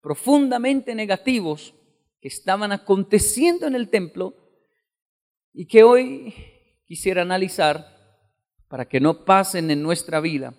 profundamente 0.00 0.94
negativos 0.94 1.74
que 2.20 2.28
estaban 2.28 2.72
aconteciendo 2.72 3.66
en 3.66 3.74
el 3.74 3.90
templo 3.90 4.34
y 5.52 5.66
que 5.66 5.82
hoy 5.82 6.34
quisiera 6.86 7.22
analizar 7.22 7.86
para 8.68 8.88
que 8.88 9.00
no 9.00 9.24
pasen 9.24 9.70
en 9.70 9.82
nuestra 9.82 10.20
vida, 10.20 10.54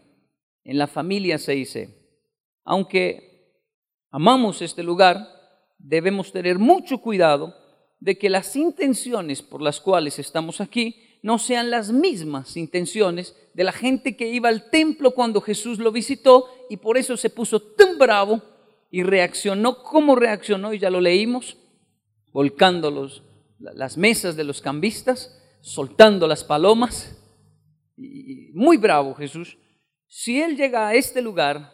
en 0.63 0.78
la 0.78 0.88
familia 0.88 1.38
se 1.38 1.54
dice, 1.54 2.20
aunque 2.63 3.58
amamos 4.12 4.62
este 4.62 4.84
lugar, 4.84 5.28
debemos 5.78 6.32
tener 6.32 6.60
mucho 6.60 7.00
cuidado 7.00 7.62
de 8.03 8.17
que 8.17 8.29
las 8.29 8.57
intenciones 8.57 9.41
por 9.41 9.62
las 9.62 9.79
cuales 9.79 10.19
estamos 10.19 10.60
aquí 10.60 10.98
no 11.22 11.39
sean 11.39 11.69
las 11.69 11.93
mismas 11.93 12.57
intenciones 12.57 13.33
de 13.53 13.63
la 13.63 13.72
gente 13.72 14.17
que 14.17 14.27
iba 14.27 14.50
al 14.50 14.69
templo 14.69 15.12
cuando 15.12 15.39
Jesús 15.39 15.79
lo 15.79 15.89
visitó 15.89 16.50
y 16.69 16.75
por 16.75 16.98
eso 16.98 17.15
se 17.15 17.29
puso 17.29 17.62
tan 17.62 17.98
bravo 17.98 18.41
y 18.91 19.03
reaccionó 19.03 19.81
como 19.83 20.17
reaccionó, 20.17 20.74
y 20.74 20.79
ya 20.79 20.89
lo 20.89 21.00
leímos, 21.00 21.55
volcando 22.33 22.91
los, 22.91 23.24
las 23.57 23.98
mesas 23.98 24.36
de 24.36 24.43
los 24.43 24.60
cambistas, 24.60 25.41
soltando 25.62 26.27
las 26.27 26.43
palomas. 26.43 27.17
Y 27.95 28.51
muy 28.53 28.75
bravo 28.75 29.15
Jesús. 29.15 29.57
Si 30.10 30.41
Él 30.41 30.57
llega 30.57 30.89
a 30.89 30.93
este 30.93 31.22
lugar, 31.22 31.72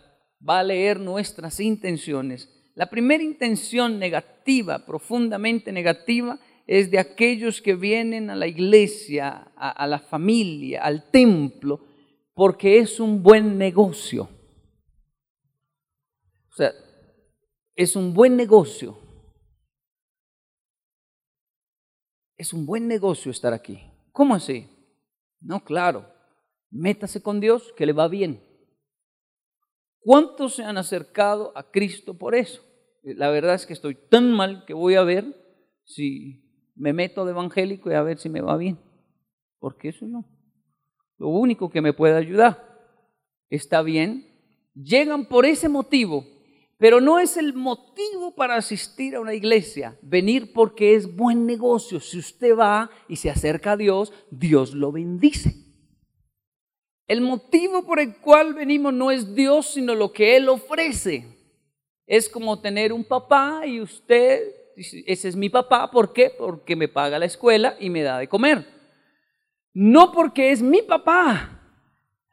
va 0.47 0.59
a 0.59 0.63
leer 0.63 0.99
nuestras 0.99 1.59
intenciones 1.59 2.58
la 2.75 2.89
primera 2.89 3.23
intención 3.23 3.99
negativa, 3.99 4.85
profundamente 4.85 5.71
negativa, 5.71 6.39
es 6.65 6.91
de 6.91 6.99
aquellos 6.99 7.61
que 7.61 7.73
vienen 7.73 8.29
a 8.29 8.35
la 8.35 8.45
iglesia, 8.45 9.51
a, 9.55 9.87
la 9.87 9.97
familia, 9.97 10.83
al 10.83 11.09
templo, 11.09 11.83
porque 12.33 12.77
es 12.77 12.99
un 12.99 13.23
buen 13.23 13.57
negocio. 13.57 14.29
O 16.47 16.55
sea, 16.55 16.71
es 17.75 17.95
un 17.95 18.13
buen 18.13 18.37
negocio. 18.37 18.97
Es 22.37 22.53
un 22.53 22.65
buen 22.65 22.87
negocio 22.87 23.31
estar 23.31 23.51
aquí. 23.51 23.81
¿Cómo 24.11 24.35
así? 24.35 24.69
No, 25.41 25.63
claro. 25.63 26.05
Métase 26.69 27.21
con 27.21 27.39
Dios, 27.39 27.73
que 27.75 27.87
le 27.87 27.93
va 27.93 28.07
bien. 28.07 28.43
¿Cuántos 30.01 30.55
se 30.55 30.63
han 30.63 30.77
acercado 30.77 31.51
a 31.55 31.69
Cristo 31.71 32.17
por 32.17 32.35
eso? 32.35 32.61
La 33.03 33.29
verdad 33.29 33.55
es 33.55 33.65
que 33.65 33.73
estoy 33.73 33.95
tan 33.95 34.31
mal 34.31 34.65
que 34.65 34.73
voy 34.73 34.95
a 34.95 35.03
ver 35.03 35.35
si 35.83 36.43
me 36.75 36.93
meto 36.93 37.25
de 37.25 37.31
evangélico 37.31 37.91
y 37.91 37.93
a 37.93 38.03
ver 38.03 38.17
si 38.17 38.29
me 38.29 38.41
va 38.41 38.57
bien. 38.57 38.79
Porque 39.59 39.89
eso 39.89 40.05
no. 40.07 40.25
Lo 41.17 41.27
único 41.27 41.69
que 41.69 41.81
me 41.81 41.93
puede 41.93 42.15
ayudar. 42.15 42.65
Está 43.49 43.81
bien. 43.81 44.25
Llegan 44.73 45.25
por 45.25 45.45
ese 45.45 45.67
motivo, 45.67 46.25
pero 46.77 47.01
no 47.01 47.19
es 47.19 47.35
el 47.35 47.53
motivo 47.53 48.33
para 48.35 48.55
asistir 48.55 49.15
a 49.15 49.19
una 49.19 49.33
iglesia. 49.33 49.99
Venir 50.01 50.53
porque 50.53 50.95
es 50.95 51.13
buen 51.13 51.45
negocio. 51.45 51.99
Si 51.99 52.17
usted 52.17 52.55
va 52.57 52.89
y 53.09 53.17
se 53.17 53.29
acerca 53.29 53.73
a 53.73 53.77
Dios, 53.77 54.13
Dios 54.31 54.73
lo 54.73 54.93
bendice. 54.93 55.68
El 57.09 57.19
motivo 57.19 57.83
por 57.83 57.99
el 57.99 58.15
cual 58.15 58.53
venimos 58.53 58.93
no 58.93 59.11
es 59.11 59.35
Dios, 59.35 59.73
sino 59.73 59.95
lo 59.95 60.13
que 60.13 60.37
Él 60.37 60.47
ofrece. 60.47 61.25
Es 62.07 62.29
como 62.29 62.61
tener 62.61 62.93
un 62.93 63.03
papá 63.03 63.63
y 63.65 63.81
usted 63.81 64.55
ese 64.79 65.27
es 65.27 65.35
mi 65.35 65.49
papá, 65.49 65.91
¿por 65.91 66.13
qué? 66.13 66.29
Porque 66.29 66.75
me 66.75 66.87
paga 66.87 67.19
la 67.19 67.25
escuela 67.25 67.75
y 67.79 67.89
me 67.89 68.01
da 68.01 68.17
de 68.17 68.29
comer. 68.29 68.65
No 69.73 70.11
porque 70.11 70.51
es 70.51 70.61
mi 70.61 70.81
papá, 70.81 71.61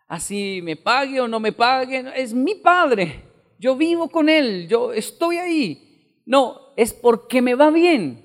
así 0.06 0.60
me 0.62 0.76
pague 0.76 1.20
o 1.20 1.28
no 1.28 1.40
me 1.40 1.52
pague, 1.52 2.04
es 2.14 2.32
mi 2.32 2.54
padre. 2.54 3.24
Yo 3.58 3.76
vivo 3.76 4.08
con 4.08 4.28
él, 4.28 4.68
yo 4.68 4.92
estoy 4.92 5.38
ahí. 5.38 6.22
No, 6.24 6.72
es 6.76 6.92
porque 6.92 7.42
me 7.42 7.54
va 7.54 7.70
bien. 7.70 8.24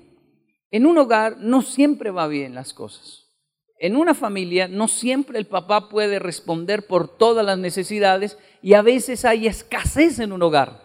En 0.70 0.86
un 0.86 0.98
hogar 0.98 1.38
no 1.38 1.62
siempre 1.62 2.10
va 2.10 2.26
bien 2.28 2.54
las 2.54 2.72
cosas. 2.72 3.21
En 3.82 3.96
una 3.96 4.14
familia 4.14 4.68
no 4.68 4.86
siempre 4.86 5.40
el 5.40 5.46
papá 5.46 5.88
puede 5.88 6.20
responder 6.20 6.86
por 6.86 7.08
todas 7.08 7.44
las 7.44 7.58
necesidades 7.58 8.38
y 8.62 8.74
a 8.74 8.82
veces 8.82 9.24
hay 9.24 9.48
escasez 9.48 10.20
en 10.20 10.30
un 10.30 10.40
hogar. 10.40 10.84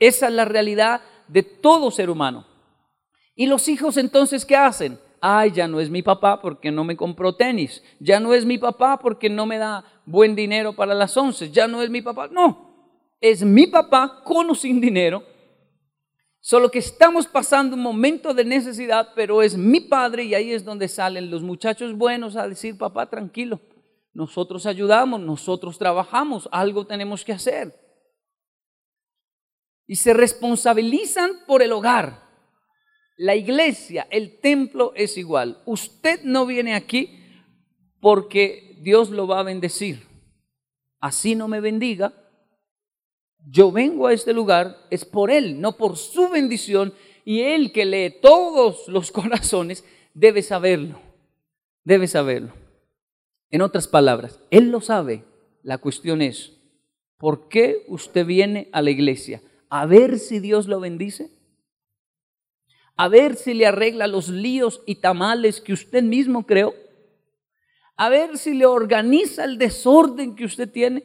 Esa 0.00 0.26
es 0.26 0.32
la 0.32 0.44
realidad 0.44 1.00
de 1.28 1.44
todo 1.44 1.92
ser 1.92 2.10
humano. 2.10 2.44
¿Y 3.36 3.46
los 3.46 3.68
hijos 3.68 3.96
entonces 3.98 4.44
qué 4.44 4.56
hacen? 4.56 4.98
Ay, 5.20 5.52
ya 5.52 5.68
no 5.68 5.78
es 5.78 5.90
mi 5.90 6.02
papá 6.02 6.40
porque 6.40 6.72
no 6.72 6.82
me 6.82 6.96
compró 6.96 7.36
tenis. 7.36 7.84
Ya 8.00 8.18
no 8.18 8.34
es 8.34 8.44
mi 8.44 8.58
papá 8.58 8.98
porque 8.98 9.30
no 9.30 9.46
me 9.46 9.58
da 9.58 9.84
buen 10.04 10.34
dinero 10.34 10.72
para 10.72 10.92
las 10.92 11.16
once. 11.16 11.52
Ya 11.52 11.68
no 11.68 11.82
es 11.82 11.88
mi 11.88 12.02
papá. 12.02 12.26
No, 12.26 12.96
es 13.20 13.44
mi 13.44 13.68
papá 13.68 14.22
con 14.24 14.50
o 14.50 14.56
sin 14.56 14.80
dinero. 14.80 15.22
Solo 16.46 16.70
que 16.70 16.80
estamos 16.80 17.26
pasando 17.26 17.74
un 17.74 17.80
momento 17.80 18.34
de 18.34 18.44
necesidad, 18.44 19.12
pero 19.14 19.40
es 19.40 19.56
mi 19.56 19.80
padre 19.80 20.24
y 20.24 20.34
ahí 20.34 20.52
es 20.52 20.62
donde 20.62 20.88
salen 20.88 21.30
los 21.30 21.42
muchachos 21.42 21.96
buenos 21.96 22.36
a 22.36 22.46
decir, 22.46 22.76
papá, 22.76 23.08
tranquilo. 23.08 23.62
Nosotros 24.12 24.66
ayudamos, 24.66 25.22
nosotros 25.22 25.78
trabajamos, 25.78 26.46
algo 26.52 26.86
tenemos 26.86 27.24
que 27.24 27.32
hacer. 27.32 27.74
Y 29.86 29.96
se 29.96 30.12
responsabilizan 30.12 31.30
por 31.46 31.62
el 31.62 31.72
hogar. 31.72 32.28
La 33.16 33.34
iglesia, 33.34 34.06
el 34.10 34.38
templo 34.40 34.92
es 34.94 35.16
igual. 35.16 35.62
Usted 35.64 36.24
no 36.24 36.44
viene 36.44 36.74
aquí 36.74 37.24
porque 38.00 38.76
Dios 38.82 39.08
lo 39.08 39.26
va 39.26 39.40
a 39.40 39.44
bendecir. 39.44 40.06
Así 41.00 41.36
no 41.36 41.48
me 41.48 41.62
bendiga. 41.62 42.12
Yo 43.46 43.70
vengo 43.70 44.06
a 44.06 44.12
este 44.12 44.32
lugar 44.32 44.78
es 44.90 45.04
por 45.04 45.30
Él, 45.30 45.60
no 45.60 45.76
por 45.76 45.96
su 45.96 46.28
bendición. 46.30 46.94
Y 47.24 47.40
Él 47.40 47.72
que 47.72 47.84
lee 47.84 48.16
todos 48.20 48.88
los 48.88 49.10
corazones 49.12 49.84
debe 50.14 50.42
saberlo. 50.42 51.00
Debe 51.84 52.06
saberlo. 52.06 52.52
En 53.50 53.62
otras 53.62 53.88
palabras, 53.88 54.40
Él 54.50 54.70
lo 54.70 54.80
sabe. 54.80 55.24
La 55.62 55.78
cuestión 55.78 56.22
es, 56.22 56.52
¿por 57.18 57.48
qué 57.48 57.84
usted 57.88 58.26
viene 58.26 58.68
a 58.72 58.82
la 58.82 58.90
iglesia? 58.90 59.42
¿A 59.68 59.86
ver 59.86 60.18
si 60.18 60.40
Dios 60.40 60.66
lo 60.66 60.80
bendice? 60.80 61.30
a 62.96 63.08
ver 63.08 63.36
si 63.36 63.54
le 63.54 63.66
arregla 63.66 64.06
los 64.06 64.28
líos 64.28 64.82
y 64.86 64.96
tamales 64.96 65.60
que 65.60 65.72
usted 65.72 66.02
mismo 66.02 66.46
creó, 66.46 66.74
a 67.96 68.08
ver 68.08 68.38
si 68.38 68.54
le 68.54 68.66
organiza 68.66 69.44
el 69.44 69.58
desorden 69.58 70.34
que 70.36 70.44
usted 70.44 70.70
tiene, 70.70 71.04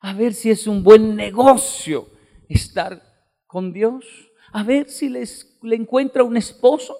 a 0.00 0.14
ver 0.14 0.34
si 0.34 0.50
es 0.50 0.66
un 0.66 0.82
buen 0.82 1.14
negocio 1.14 2.08
estar 2.48 3.02
con 3.46 3.72
Dios, 3.72 4.04
a 4.52 4.62
ver 4.62 4.88
si 4.88 5.08
les, 5.08 5.58
le 5.62 5.76
encuentra 5.76 6.24
un 6.24 6.36
esposo, 6.36 6.96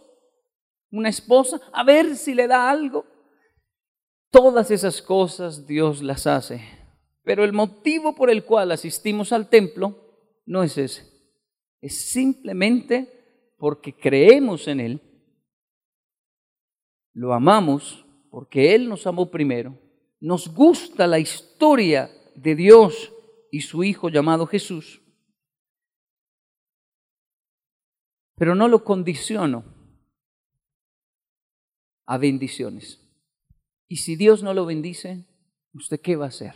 una 0.91 1.09
esposa, 1.09 1.61
a 1.73 1.83
ver 1.83 2.17
si 2.17 2.35
le 2.35 2.47
da 2.47 2.71
algo. 2.71 3.07
Todas 4.31 4.71
esas 4.71 5.03
cosas 5.03 5.67
Dios 5.67 6.03
las 6.03 6.27
hace, 6.27 6.63
pero 7.25 7.43
el 7.43 7.53
motivo 7.53 8.15
por 8.15 8.31
el 8.31 8.45
cual 8.45 8.71
asistimos 8.71 9.33
al 9.33 9.49
templo 9.49 9.97
no 10.45 10.63
es 10.63 10.79
ese, 10.79 11.05
es 11.81 12.11
simplemente 12.11 13.55
porque 13.59 13.97
creemos 13.97 14.69
en 14.69 14.81
Él, 14.81 15.01
lo 17.13 17.33
amamos 17.33 18.05
porque 18.31 18.75
Él 18.75 18.89
nos 18.89 19.07
amó 19.07 19.31
primero, 19.31 19.77
nos 20.21 20.53
gusta 20.55 21.07
la 21.07 21.19
historia 21.19 22.11
de 22.40 22.55
Dios 22.55 23.12
y 23.50 23.62
su 23.62 23.85
Hijo 23.85 24.09
llamado 24.09 24.46
Jesús, 24.46 25.03
pero 28.37 28.55
no 28.55 28.68
lo 28.68 28.85
condiciono 28.85 29.64
a 32.07 32.18
bendiciones. 32.18 32.98
Y 33.88 33.96
si 33.96 34.16
Dios 34.16 34.42
no 34.42 34.55
lo 34.55 34.66
bendice, 34.66 35.26
¿usted 35.74 36.00
qué 36.00 36.16
va 36.16 36.26
a 36.26 36.29
hacer? 36.29 36.55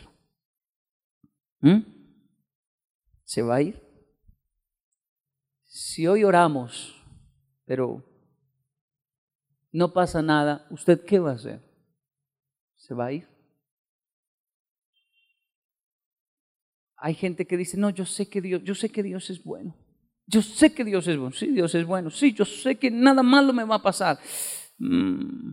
¿Mm? 1.59 1.81
¿Se 3.23 3.41
va 3.41 3.55
a 3.55 3.61
ir? 3.61 3.81
Si 5.65 6.07
hoy 6.07 6.23
oramos 6.23 6.95
pero 7.65 8.03
no 9.71 9.91
pasa 9.91 10.21
nada, 10.21 10.67
¿usted 10.69 11.03
qué 11.03 11.19
va 11.19 11.31
a 11.31 11.35
hacer? 11.35 11.61
¿Se 12.75 12.93
va 12.93 13.07
a 13.07 13.11
ir? 13.11 13.27
Hay 17.05 17.13
gente 17.13 17.45
que 17.45 17.55
dice, 17.55 17.77
no, 17.77 17.91
yo 17.91 18.03
sé 18.03 18.27
que 18.29 18.41
Dios, 18.41 18.63
yo 18.63 18.73
sé 18.73 18.89
que 18.89 19.03
Dios 19.03 19.29
es 19.29 19.43
bueno. 19.43 19.77
Yo 20.25 20.41
sé 20.41 20.73
que 20.73 20.83
Dios 20.83 21.07
es 21.07 21.15
bueno. 21.15 21.35
Sí, 21.35 21.51
Dios 21.51 21.75
es 21.75 21.85
bueno. 21.85 22.09
Sí, 22.09 22.33
yo 22.33 22.45
sé 22.45 22.77
que 22.77 22.89
nada 22.89 23.21
malo 23.21 23.53
me 23.53 23.63
va 23.63 23.75
a 23.75 23.83
pasar. 23.83 24.17
Mm. 24.79 25.51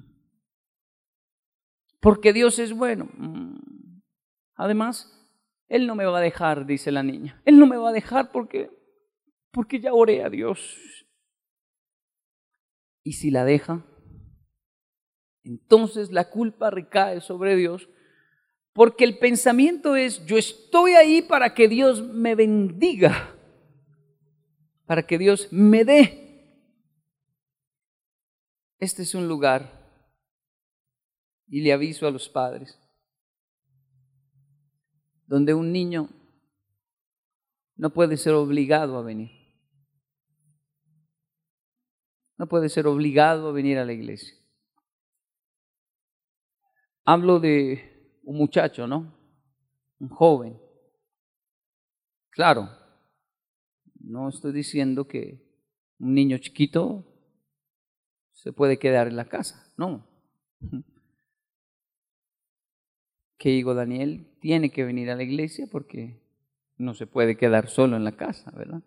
Porque 2.01 2.33
Dios 2.33 2.59
es 2.59 2.73
bueno. 2.73 3.05
Mm. 3.19 4.01
Además, 4.55 5.13
Él 5.69 5.87
no 5.87 5.95
me 5.95 6.07
va 6.07 6.21
a 6.21 6.23
dejar, 6.23 6.65
dice 6.65 6.91
la 6.91 7.03
niña. 7.03 7.43
Él 7.45 7.59
no 7.59 7.67
me 7.67 7.77
va 7.77 7.91
a 7.91 7.93
dejar 7.93 8.33
porque, 8.33 8.71
porque 9.51 9.79
ya 9.79 9.93
oré 9.93 10.25
a 10.25 10.31
Dios. 10.31 11.05
Y 13.05 13.13
si 13.13 13.31
la 13.31 13.45
deja, 13.45 13.85
entonces 15.45 16.13
la 16.13 16.31
culpa 16.31 16.71
recae 16.71 17.21
sobre 17.21 17.57
Dios, 17.57 17.91
porque 18.73 19.05
el 19.05 19.19
pensamiento 19.19 19.97
es, 19.97 20.25
yo 20.25 20.39
estoy 20.39 20.93
ahí 20.93 21.23
para 21.23 21.55
que 21.55 21.69
Dios 21.69 22.03
me 22.03 22.35
bendiga, 22.35 23.35
para 24.87 25.07
que 25.07 25.19
Dios 25.19 25.49
me 25.51 25.85
dé. 25.85 26.19
Este 28.79 29.03
es 29.03 29.15
un 29.15 29.29
lugar, 29.29 29.81
y 31.47 31.61
le 31.61 31.73
aviso 31.73 32.07
a 32.07 32.11
los 32.11 32.29
padres, 32.29 32.79
donde 35.27 35.55
un 35.55 35.71
niño 35.71 36.09
no 37.77 37.91
puede 37.93 38.17
ser 38.17 38.33
obligado 38.33 38.97
a 38.99 39.03
venir. 39.03 39.31
No 42.39 42.49
puede 42.49 42.69
ser 42.69 42.87
obligado 42.87 43.49
a 43.49 43.53
venir 43.53 43.79
a 43.79 43.85
la 43.85 43.93
iglesia. 43.93 44.35
Hablo 47.05 47.39
de 47.39 47.92
un 48.23 48.37
muchacho, 48.37 48.87
¿no? 48.87 49.15
Un 49.99 50.09
joven. 50.09 50.61
Claro, 52.31 52.69
no 54.01 54.29
estoy 54.29 54.53
diciendo 54.53 55.07
que 55.07 55.43
un 55.99 56.15
niño 56.15 56.39
chiquito 56.39 57.07
se 58.33 58.53
puede 58.53 58.79
quedar 58.79 59.07
en 59.07 59.17
la 59.17 59.27
casa, 59.27 59.73
no. 59.77 60.07
Que 63.39 63.49
digo, 63.49 63.75
Daniel 63.75 64.37
tiene 64.41 64.71
que 64.71 64.85
venir 64.85 65.11
a 65.11 65.17
la 65.17 65.25
iglesia 65.25 65.67
porque 65.69 66.23
no 66.77 66.95
se 66.95 67.09
puede 67.09 67.37
quedar 67.37 67.69
solo 67.69 67.97
en 67.97 68.05
la 68.05 68.13
casa, 68.17 68.53
¿verdad? 68.53 68.85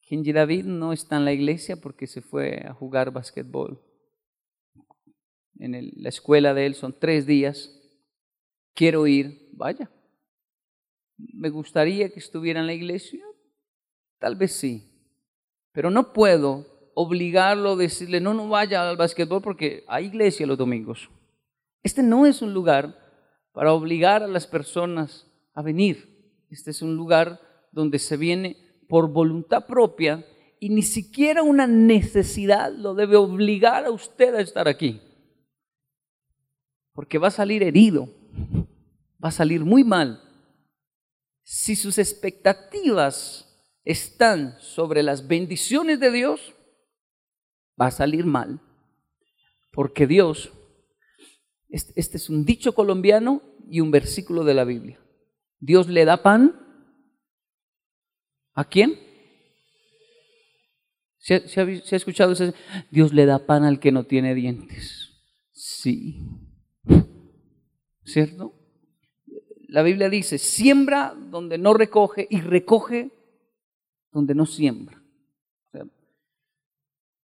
Genji 0.00 0.32
David 0.32 0.64
no 0.64 0.94
está 0.94 1.16
en 1.16 1.26
la 1.26 1.32
iglesia 1.32 1.76
porque 1.76 2.06
se 2.06 2.22
fue 2.22 2.64
a 2.66 2.72
jugar 2.72 3.10
basquetbol. 3.10 3.78
En 5.58 5.90
la 5.96 6.08
escuela 6.08 6.54
de 6.54 6.66
él 6.66 6.74
son 6.74 6.94
tres 6.98 7.26
días. 7.26 7.70
Quiero 8.74 9.06
ir, 9.06 9.50
vaya. 9.52 9.90
¿Me 11.16 11.48
gustaría 11.48 12.10
que 12.10 12.18
estuviera 12.18 12.60
en 12.60 12.66
la 12.66 12.74
iglesia? 12.74 13.24
Tal 14.18 14.36
vez 14.36 14.52
sí. 14.52 14.90
Pero 15.72 15.90
no 15.90 16.12
puedo 16.12 16.90
obligarlo, 16.94 17.76
decirle, 17.76 18.20
no, 18.20 18.34
no 18.34 18.48
vaya 18.48 18.88
al 18.88 18.96
basquetbol 18.96 19.42
porque 19.42 19.84
hay 19.88 20.06
iglesia 20.06 20.46
los 20.46 20.58
domingos. 20.58 21.10
Este 21.82 22.02
no 22.02 22.26
es 22.26 22.42
un 22.42 22.54
lugar 22.54 22.98
para 23.52 23.72
obligar 23.72 24.22
a 24.22 24.28
las 24.28 24.46
personas 24.46 25.30
a 25.54 25.62
venir. 25.62 26.42
Este 26.50 26.70
es 26.70 26.82
un 26.82 26.96
lugar 26.96 27.40
donde 27.72 27.98
se 27.98 28.16
viene 28.16 28.56
por 28.88 29.10
voluntad 29.10 29.66
propia 29.66 30.24
y 30.60 30.68
ni 30.70 30.82
siquiera 30.82 31.42
una 31.42 31.66
necesidad 31.66 32.72
lo 32.72 32.94
debe 32.94 33.16
obligar 33.16 33.84
a 33.84 33.90
usted 33.90 34.34
a 34.34 34.40
estar 34.40 34.68
aquí. 34.68 35.00
Porque 36.94 37.18
va 37.18 37.28
a 37.28 37.32
salir 37.32 37.62
herido, 37.62 38.08
va 39.22 39.28
a 39.28 39.32
salir 39.32 39.64
muy 39.64 39.84
mal. 39.84 40.22
Si 41.42 41.76
sus 41.76 41.98
expectativas 41.98 43.46
están 43.84 44.56
sobre 44.60 45.02
las 45.02 45.26
bendiciones 45.28 46.00
de 46.00 46.10
Dios, 46.10 46.54
va 47.80 47.88
a 47.88 47.90
salir 47.90 48.24
mal. 48.24 48.60
Porque 49.72 50.06
Dios, 50.06 50.52
este, 51.68 52.16
es 52.16 52.30
un 52.30 52.44
dicho 52.44 52.74
colombiano 52.74 53.42
y 53.68 53.80
un 53.80 53.90
versículo 53.90 54.44
de 54.44 54.54
la 54.54 54.64
Biblia. 54.64 55.00
Dios 55.58 55.88
le 55.88 56.04
da 56.04 56.22
pan. 56.22 56.60
¿A 58.54 58.64
quién? 58.68 59.00
¿Se 61.18 61.34
ha, 61.34 61.96
escuchado 61.96 62.32
eso? 62.32 62.54
Dios 62.90 63.12
le 63.12 63.26
da 63.26 63.46
pan 63.46 63.64
al 63.64 63.80
que 63.80 63.90
no 63.90 64.04
tiene 64.04 64.34
dientes. 64.34 65.10
Sí. 65.52 66.20
¿Cierto? 68.04 68.54
La 69.68 69.82
Biblia 69.82 70.08
dice, 70.08 70.38
siembra 70.38 71.14
donde 71.14 71.58
no 71.58 71.74
recoge 71.74 72.26
y 72.30 72.40
recoge 72.40 73.10
donde 74.12 74.34
no 74.34 74.46
siembra. 74.46 75.02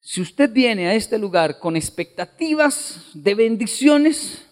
si 0.00 0.20
usted 0.20 0.52
viene 0.52 0.88
a 0.88 0.94
este 0.94 1.16
lugar 1.16 1.60
con 1.60 1.76
expectativas 1.76 3.10
de 3.14 3.34
bendiciones, 3.36 4.44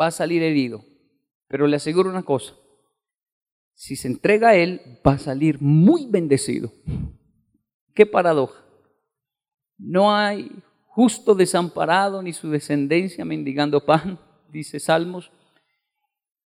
va 0.00 0.08
a 0.08 0.10
salir 0.10 0.42
herido. 0.42 0.84
Pero 1.46 1.68
le 1.68 1.76
aseguro 1.76 2.10
una 2.10 2.24
cosa, 2.24 2.54
si 3.74 3.94
se 3.96 4.08
entrega 4.08 4.50
a 4.50 4.56
Él, 4.56 4.98
va 5.06 5.12
a 5.12 5.18
salir 5.18 5.60
muy 5.60 6.06
bendecido. 6.06 6.72
Qué 7.94 8.06
paradoja. 8.06 8.64
No 9.78 10.14
hay 10.14 10.50
justo 11.00 11.34
desamparado 11.34 12.22
ni 12.22 12.32
su 12.32 12.50
descendencia 12.50 13.24
mendigando 13.24 13.84
pan, 13.84 14.18
dice 14.50 14.78
Salmos. 14.78 15.30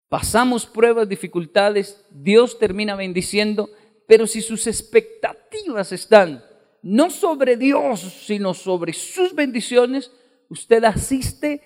Pasamos 0.09 0.65
pruebas, 0.65 1.07
dificultades, 1.07 2.05
Dios 2.09 2.57
termina 2.57 2.95
bendiciendo 2.95 3.69
pero 4.11 4.27
si 4.27 4.41
sus 4.41 4.67
expectativas 4.67 5.93
están 5.93 6.43
no 6.81 7.09
sobre 7.09 7.55
Dios, 7.55 8.01
sino 8.01 8.53
sobre 8.53 8.91
sus 8.91 9.33
bendiciones, 9.33 10.11
usted 10.49 10.83
asiste 10.83 11.61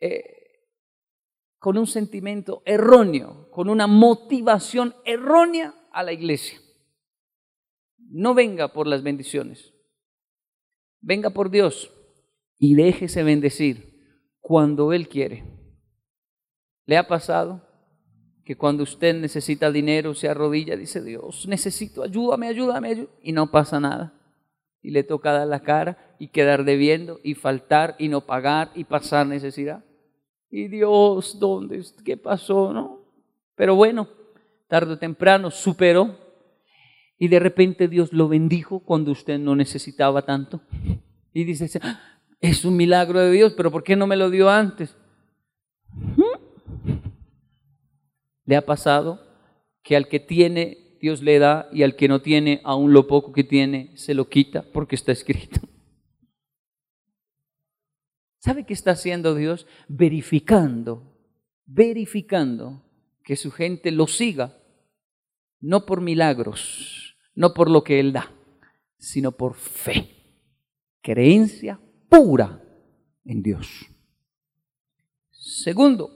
eh, 0.00 0.66
con 1.60 1.78
un 1.78 1.86
sentimiento 1.86 2.62
erróneo, 2.64 3.48
con 3.52 3.68
una 3.68 3.86
motivación 3.86 4.92
errónea 5.04 5.72
a 5.92 6.02
la 6.02 6.12
iglesia. 6.12 6.60
No 8.10 8.34
venga 8.34 8.72
por 8.72 8.88
las 8.88 9.04
bendiciones, 9.04 9.71
venga 11.02 11.30
por 11.30 11.50
Dios 11.50 11.92
y 12.58 12.74
déjese 12.74 13.22
bendecir 13.22 14.00
cuando 14.40 14.94
Él 14.94 15.08
quiere. 15.08 15.44
¿Le 16.86 16.96
ha 16.96 17.06
pasado? 17.06 17.60
que 18.44 18.56
cuando 18.56 18.82
usted 18.82 19.14
necesita 19.14 19.70
dinero 19.70 20.14
se 20.14 20.28
arrodilla, 20.28 20.76
dice 20.76 21.02
Dios, 21.02 21.46
necesito, 21.46 22.02
ayúdame, 22.02 22.48
ayúdame, 22.48 22.88
ayúdame, 22.88 23.08
y 23.22 23.32
no 23.32 23.50
pasa 23.50 23.78
nada. 23.78 24.14
Y 24.80 24.90
le 24.90 25.04
toca 25.04 25.32
dar 25.32 25.46
la 25.46 25.60
cara 25.60 26.16
y 26.18 26.28
quedar 26.28 26.64
debiendo 26.64 27.20
y 27.22 27.34
faltar 27.34 27.94
y 27.98 28.08
no 28.08 28.22
pagar 28.22 28.70
y 28.74 28.84
pasar 28.84 29.26
necesidad. 29.26 29.84
Y 30.50 30.66
Dios, 30.66 31.38
¿dónde? 31.38 31.84
¿Qué 32.04 32.16
pasó? 32.16 32.72
¿No? 32.72 33.00
Pero 33.54 33.76
bueno, 33.76 34.08
tarde 34.66 34.94
o 34.94 34.98
temprano 34.98 35.52
superó 35.52 36.16
y 37.22 37.28
de 37.28 37.38
repente 37.38 37.86
Dios 37.86 38.12
lo 38.12 38.26
bendijo 38.26 38.80
cuando 38.80 39.12
usted 39.12 39.38
no 39.38 39.54
necesitaba 39.54 40.22
tanto. 40.22 40.60
Y 41.32 41.44
dice, 41.44 41.70
es 42.40 42.64
un 42.64 42.76
milagro 42.76 43.20
de 43.20 43.30
Dios, 43.30 43.54
pero 43.56 43.70
¿por 43.70 43.84
qué 43.84 43.94
no 43.94 44.08
me 44.08 44.16
lo 44.16 44.28
dio 44.28 44.50
antes? 44.50 44.96
¿Le 48.44 48.56
ha 48.56 48.66
pasado 48.66 49.24
que 49.84 49.94
al 49.94 50.08
que 50.08 50.18
tiene 50.18 50.98
Dios 51.00 51.22
le 51.22 51.38
da 51.38 51.68
y 51.72 51.84
al 51.84 51.94
que 51.94 52.08
no 52.08 52.22
tiene, 52.22 52.60
aún 52.64 52.92
lo 52.92 53.06
poco 53.06 53.32
que 53.32 53.44
tiene, 53.44 53.96
se 53.96 54.14
lo 54.14 54.28
quita 54.28 54.64
porque 54.72 54.96
está 54.96 55.12
escrito? 55.12 55.60
¿Sabe 58.40 58.66
qué 58.66 58.74
está 58.74 58.90
haciendo 58.90 59.36
Dios? 59.36 59.68
Verificando, 59.86 61.16
verificando 61.66 62.82
que 63.22 63.36
su 63.36 63.52
gente 63.52 63.92
lo 63.92 64.08
siga, 64.08 64.58
no 65.60 65.86
por 65.86 66.00
milagros, 66.00 67.01
no 67.34 67.54
por 67.54 67.70
lo 67.70 67.84
que 67.84 68.00
Él 68.00 68.12
da, 68.12 68.30
sino 68.98 69.32
por 69.32 69.54
fe, 69.54 70.10
creencia 71.00 71.80
pura 72.08 72.62
en 73.24 73.42
Dios. 73.42 73.86
Segundo, 75.30 76.10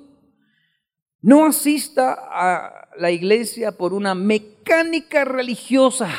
no 1.21 1.47
asista 1.47 2.17
a 2.31 2.89
la 2.99 3.11
iglesia 3.11 3.73
por 3.73 3.93
una 3.93 4.15
mecánica 4.15 5.25
religiosa. 5.25 6.11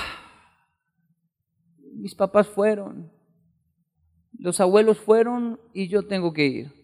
Mis 1.94 2.14
papás 2.14 2.48
fueron, 2.48 3.12
los 4.38 4.60
abuelos 4.60 4.98
fueron 4.98 5.60
y 5.74 5.88
yo 5.88 6.06
tengo 6.06 6.34
que 6.34 6.46
ir. 6.46 6.78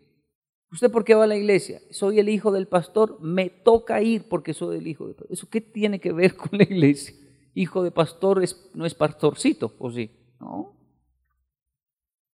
¿Usted 0.71 0.89
por 0.89 1.03
qué 1.03 1.13
va 1.13 1.25
a 1.25 1.27
la 1.27 1.35
iglesia? 1.35 1.81
Soy 1.91 2.19
el 2.19 2.29
hijo 2.29 2.51
del 2.51 2.67
pastor, 2.67 3.19
me 3.21 3.49
toca 3.49 4.01
ir 4.01 4.27
porque 4.27 4.53
soy 4.53 4.77
el 4.77 4.87
hijo 4.87 5.05
del 5.05 5.15
pastor. 5.15 5.33
¿Eso 5.33 5.49
qué 5.49 5.61
tiene 5.61 5.99
que 5.99 6.11
ver 6.11 6.35
con 6.35 6.57
la 6.57 6.63
iglesia? 6.63 7.15
Hijo 7.53 7.83
de 7.83 7.91
pastor 7.91 8.43
no 8.73 8.85
es 8.85 8.95
pastorcito, 8.95 9.75
¿o 9.77 9.91
sí? 9.91 10.11
No. 10.39 10.75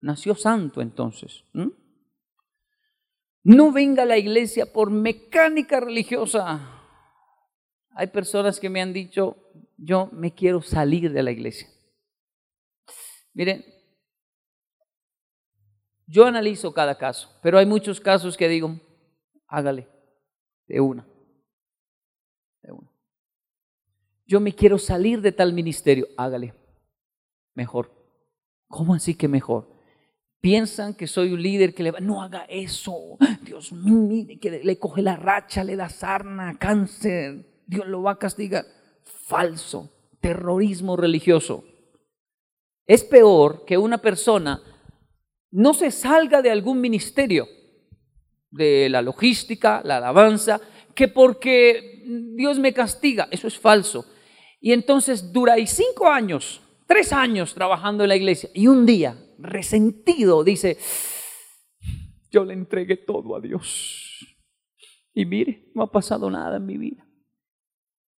Nació 0.02 0.36
santo 0.36 0.82
entonces. 0.82 1.44
No 3.44 3.72
venga 3.72 4.04
a 4.04 4.06
la 4.06 4.18
iglesia 4.18 4.72
por 4.72 4.92
mecánica 4.92 5.80
religiosa. 5.80 6.74
Hay 7.92 8.08
personas 8.08 8.60
que 8.60 8.70
me 8.70 8.82
han 8.82 8.94
dicho, 8.94 9.38
yo 9.78 10.10
me 10.12 10.36
quiero 10.36 10.62
salir 10.62 11.12
de 11.12 11.24
la 11.24 11.32
iglesia. 11.32 11.68
Miren, 13.34 13.66
yo 16.06 16.26
analizo 16.26 16.74
cada 16.74 16.98
caso, 16.98 17.30
pero 17.42 17.58
hay 17.58 17.66
muchos 17.66 18.00
casos 18.00 18.38
que 18.38 18.48
digo, 18.48 18.80
hágale, 19.48 19.88
de 20.68 20.80
una, 20.80 21.08
de 22.62 22.72
una. 22.72 22.92
Yo 24.28 24.42
me 24.42 24.54
quiero 24.54 24.78
salir 24.78 25.22
de 25.22 25.32
tal 25.32 25.54
ministerio, 25.54 26.06
hágale, 26.18 26.54
mejor. 27.56 27.92
¿Cómo 28.68 28.94
así 28.94 29.16
que 29.16 29.30
mejor? 29.30 29.70
Piensan 30.42 30.94
que 30.94 31.08
soy 31.08 31.32
un 31.32 31.42
líder 31.42 31.74
que 31.74 31.84
le 31.84 31.92
va, 31.92 32.02
no 32.02 32.22
haga 32.22 32.46
eso. 32.50 33.18
Dios 33.42 33.72
mío, 33.72 34.38
que 34.40 34.62
le 34.64 34.78
coge 34.78 35.02
la 35.02 35.16
racha, 35.16 35.64
le 35.64 35.78
da 35.78 35.88
sarna, 35.88 36.58
cáncer. 36.60 37.64
Dios 37.66 37.88
lo 37.88 38.04
va 38.04 38.12
a 38.12 38.20
castigar. 38.20 38.66
Falso, 39.04 39.90
terrorismo 40.20 40.98
religioso. 40.98 41.64
Es 42.86 43.06
peor 43.06 43.64
que 43.66 43.78
una 43.78 43.98
persona 44.00 44.62
no 45.52 45.74
se 45.74 45.90
salga 45.92 46.42
de 46.42 46.52
algún 46.52 46.82
ministerio, 46.82 47.48
de 48.52 48.90
la 48.90 49.02
logística, 49.02 49.82
la 49.84 49.98
alabanza, 49.98 50.60
que 50.94 51.08
porque 51.08 52.04
Dios 52.36 52.60
me 52.60 52.74
castiga. 52.74 53.30
Eso 53.32 53.48
es 53.48 53.58
falso. 53.58 54.06
Y 54.60 54.74
entonces 54.74 55.32
ahí 55.52 55.68
cinco 55.68 56.08
años, 56.08 56.62
tres 56.88 57.14
años 57.14 57.54
trabajando 57.54 58.04
en 58.04 58.10
la 58.10 58.16
iglesia 58.16 58.50
y 58.54 58.68
un 58.68 58.86
día 58.86 59.18
resentido, 59.38 60.44
dice, 60.44 60.78
yo 62.32 62.44
le 62.44 62.54
entregué 62.54 62.98
todo 62.98 63.36
a 63.36 63.42
Dios. 63.42 64.38
Y 65.14 65.26
mire, 65.26 65.72
no 65.74 65.84
ha 65.84 65.92
pasado 65.92 66.30
nada 66.30 66.58
en 66.58 66.66
mi 66.66 66.78
vida. 66.78 67.08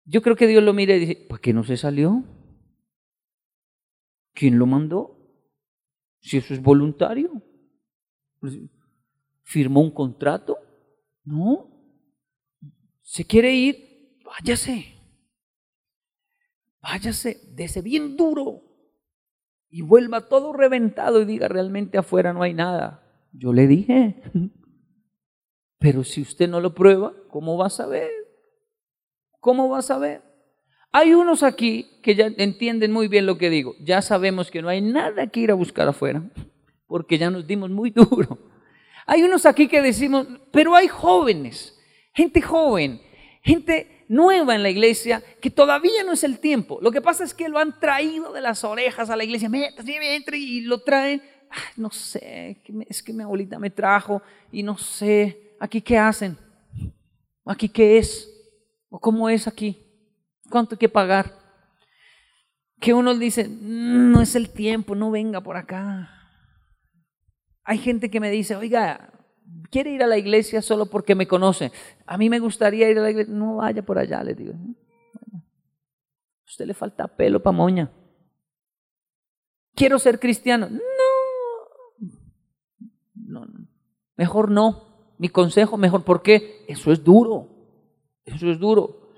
Yo 0.06 0.22
creo 0.22 0.36
que 0.36 0.48
Dios 0.48 0.64
lo 0.64 0.74
mire 0.74 0.98
y 0.98 1.00
dice, 1.00 1.16
¿por 1.30 1.40
qué 1.40 1.54
no 1.54 1.64
se 1.64 1.78
salió? 1.78 2.24
¿Quién 4.34 4.58
lo 4.58 4.66
mandó? 4.66 5.18
Si 6.20 6.38
eso 6.38 6.54
es 6.54 6.62
voluntario. 6.62 7.32
¿Firmó 9.44 9.82
un 9.82 9.92
contrato? 9.92 10.58
No. 11.24 11.70
¿Se 13.02 13.26
quiere 13.26 13.54
ir? 13.54 14.20
Váyase. 14.24 14.99
Váyase, 16.82 17.42
dese 17.54 17.82
bien 17.82 18.16
duro 18.16 18.62
y 19.70 19.82
vuelva 19.82 20.28
todo 20.28 20.54
reventado 20.54 21.22
y 21.22 21.26
diga 21.26 21.48
realmente 21.48 21.98
afuera 21.98 22.34
no 22.34 22.42
hay 22.42 22.54
nada. 22.54 23.04
Yo 23.32 23.54
le 23.54 23.68
dije, 23.68 24.22
pero 25.80 26.04
si 26.04 26.22
usted 26.22 26.50
no 26.50 26.60
lo 26.62 26.74
prueba, 26.74 27.14
¿cómo 27.30 27.58
va 27.58 27.68
a 27.68 27.72
saber? 27.72 28.10
¿Cómo 29.40 29.70
va 29.70 29.80
a 29.80 29.84
saber? 29.84 30.24
Hay 30.92 31.14
unos 31.14 31.44
aquí 31.44 32.00
que 32.02 32.16
ya 32.16 32.26
entienden 32.26 32.92
muy 32.92 33.08
bien 33.08 33.26
lo 33.26 33.38
que 33.38 33.50
digo. 33.50 33.76
Ya 33.82 34.02
sabemos 34.02 34.50
que 34.50 34.62
no 34.62 34.70
hay 34.70 34.82
nada 34.82 35.28
que 35.28 35.42
ir 35.42 35.52
a 35.52 35.56
buscar 35.56 35.88
afuera, 35.88 36.24
porque 36.88 37.18
ya 37.18 37.30
nos 37.30 37.46
dimos 37.46 37.70
muy 37.70 37.90
duro. 37.92 38.38
Hay 39.06 39.24
unos 39.24 39.46
aquí 39.46 39.68
que 39.68 39.82
decimos, 39.82 40.28
pero 40.52 40.76
hay 40.76 40.88
jóvenes 40.88 41.76
gente 42.20 42.42
joven, 42.42 43.02
gente 43.44 43.99
nueva 44.10 44.56
en 44.56 44.64
la 44.64 44.70
iglesia 44.70 45.24
que 45.40 45.50
todavía 45.50 46.04
no 46.04 46.12
es 46.12 46.26
el 46.26 46.40
tiempo. 46.40 46.80
Lo 46.82 46.92
que 46.92 47.02
pasa 47.02 47.24
es 47.24 47.34
que 47.34 47.48
lo 47.48 47.60
han 47.60 47.80
traído 47.80 48.34
de 48.34 48.42
las 48.42 48.66
orejas 48.66 49.10
a 49.10 49.16
la 49.16 49.24
iglesia, 49.24 49.50
entre 49.54 50.38
y 50.38 50.62
lo 50.62 50.82
traen. 50.82 51.22
no 51.78 51.90
sé, 51.92 52.62
es 52.90 53.02
que 53.02 53.14
mi 53.14 53.24
abuelita 53.24 53.58
me 53.58 53.70
trajo 53.70 54.22
y 54.52 54.64
no 54.64 54.78
sé, 54.78 55.56
aquí 55.60 55.82
qué 55.82 55.98
hacen, 55.98 56.38
aquí 57.46 57.70
qué 57.70 58.00
es, 58.00 58.30
o 58.90 59.00
cómo 59.00 59.30
es 59.30 59.48
aquí, 59.48 59.78
cuánto 60.50 60.76
hay 60.76 60.80
que 60.80 60.90
pagar. 60.90 61.38
Que 62.82 62.94
uno 62.94 63.14
dice, 63.14 63.48
mm, 63.48 64.12
no 64.12 64.22
es 64.22 64.36
el 64.36 64.50
tiempo, 64.50 64.96
no 64.96 65.12
venga 65.12 65.42
por 65.42 65.58
acá. 65.58 66.10
Hay 67.64 67.78
gente 67.78 68.10
que 68.10 68.20
me 68.20 68.32
dice, 68.32 68.56
oiga, 68.56 69.19
quiere 69.70 69.92
ir 69.92 70.04
a 70.04 70.08
la 70.08 70.18
iglesia 70.18 70.62
solo 70.62 70.88
porque 70.88 71.16
me 71.16 71.28
conoce. 71.28 71.72
A 72.06 72.18
mí 72.18 72.30
me 72.30 72.40
gustaría 72.40 72.90
ir 72.90 73.00
a 73.00 73.04
la 73.04 73.12
iglesia. 73.12 73.34
No 73.34 73.58
vaya 73.58 73.84
por 73.84 73.98
allá, 73.98 74.24
le 74.24 74.34
digo. 74.36 74.54
usted 76.46 76.66
le 76.66 76.74
falta 76.74 77.08
pelo 77.08 77.42
pa' 77.42 77.52
moña. 77.52 77.92
Quiero 79.76 80.00
ser 80.00 80.20
cristiano. 80.20 80.68
No. 80.70 80.80
no. 83.16 83.48
Mejor 84.16 84.52
no. 84.52 85.16
Mi 85.18 85.30
consejo, 85.30 85.78
mejor. 85.78 86.04
¿Por 86.04 86.22
qué? 86.22 86.66
Eso 86.68 86.92
es 86.92 87.04
duro. 87.04 87.48
Eso 88.26 88.50
es 88.50 88.60
duro. 88.60 89.09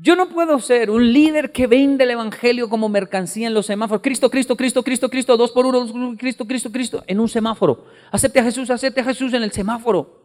Yo 0.00 0.14
no 0.14 0.28
puedo 0.28 0.60
ser 0.60 0.90
un 0.90 1.12
líder 1.12 1.50
que 1.50 1.66
vende 1.66 2.04
el 2.04 2.12
evangelio 2.12 2.68
como 2.68 2.88
mercancía 2.88 3.48
en 3.48 3.54
los 3.54 3.66
semáforos. 3.66 4.00
Cristo, 4.00 4.30
Cristo, 4.30 4.56
Cristo, 4.56 4.84
Cristo, 4.84 5.10
Cristo, 5.10 5.36
dos 5.36 5.50
por 5.50 5.66
uno, 5.66 6.16
Cristo, 6.16 6.46
Cristo, 6.46 6.70
Cristo, 6.70 7.02
en 7.08 7.18
un 7.18 7.28
semáforo. 7.28 7.84
Acepte 8.12 8.38
a 8.38 8.44
Jesús, 8.44 8.70
acepte 8.70 9.00
a 9.00 9.04
Jesús 9.04 9.34
en 9.34 9.42
el 9.42 9.50
semáforo. 9.50 10.22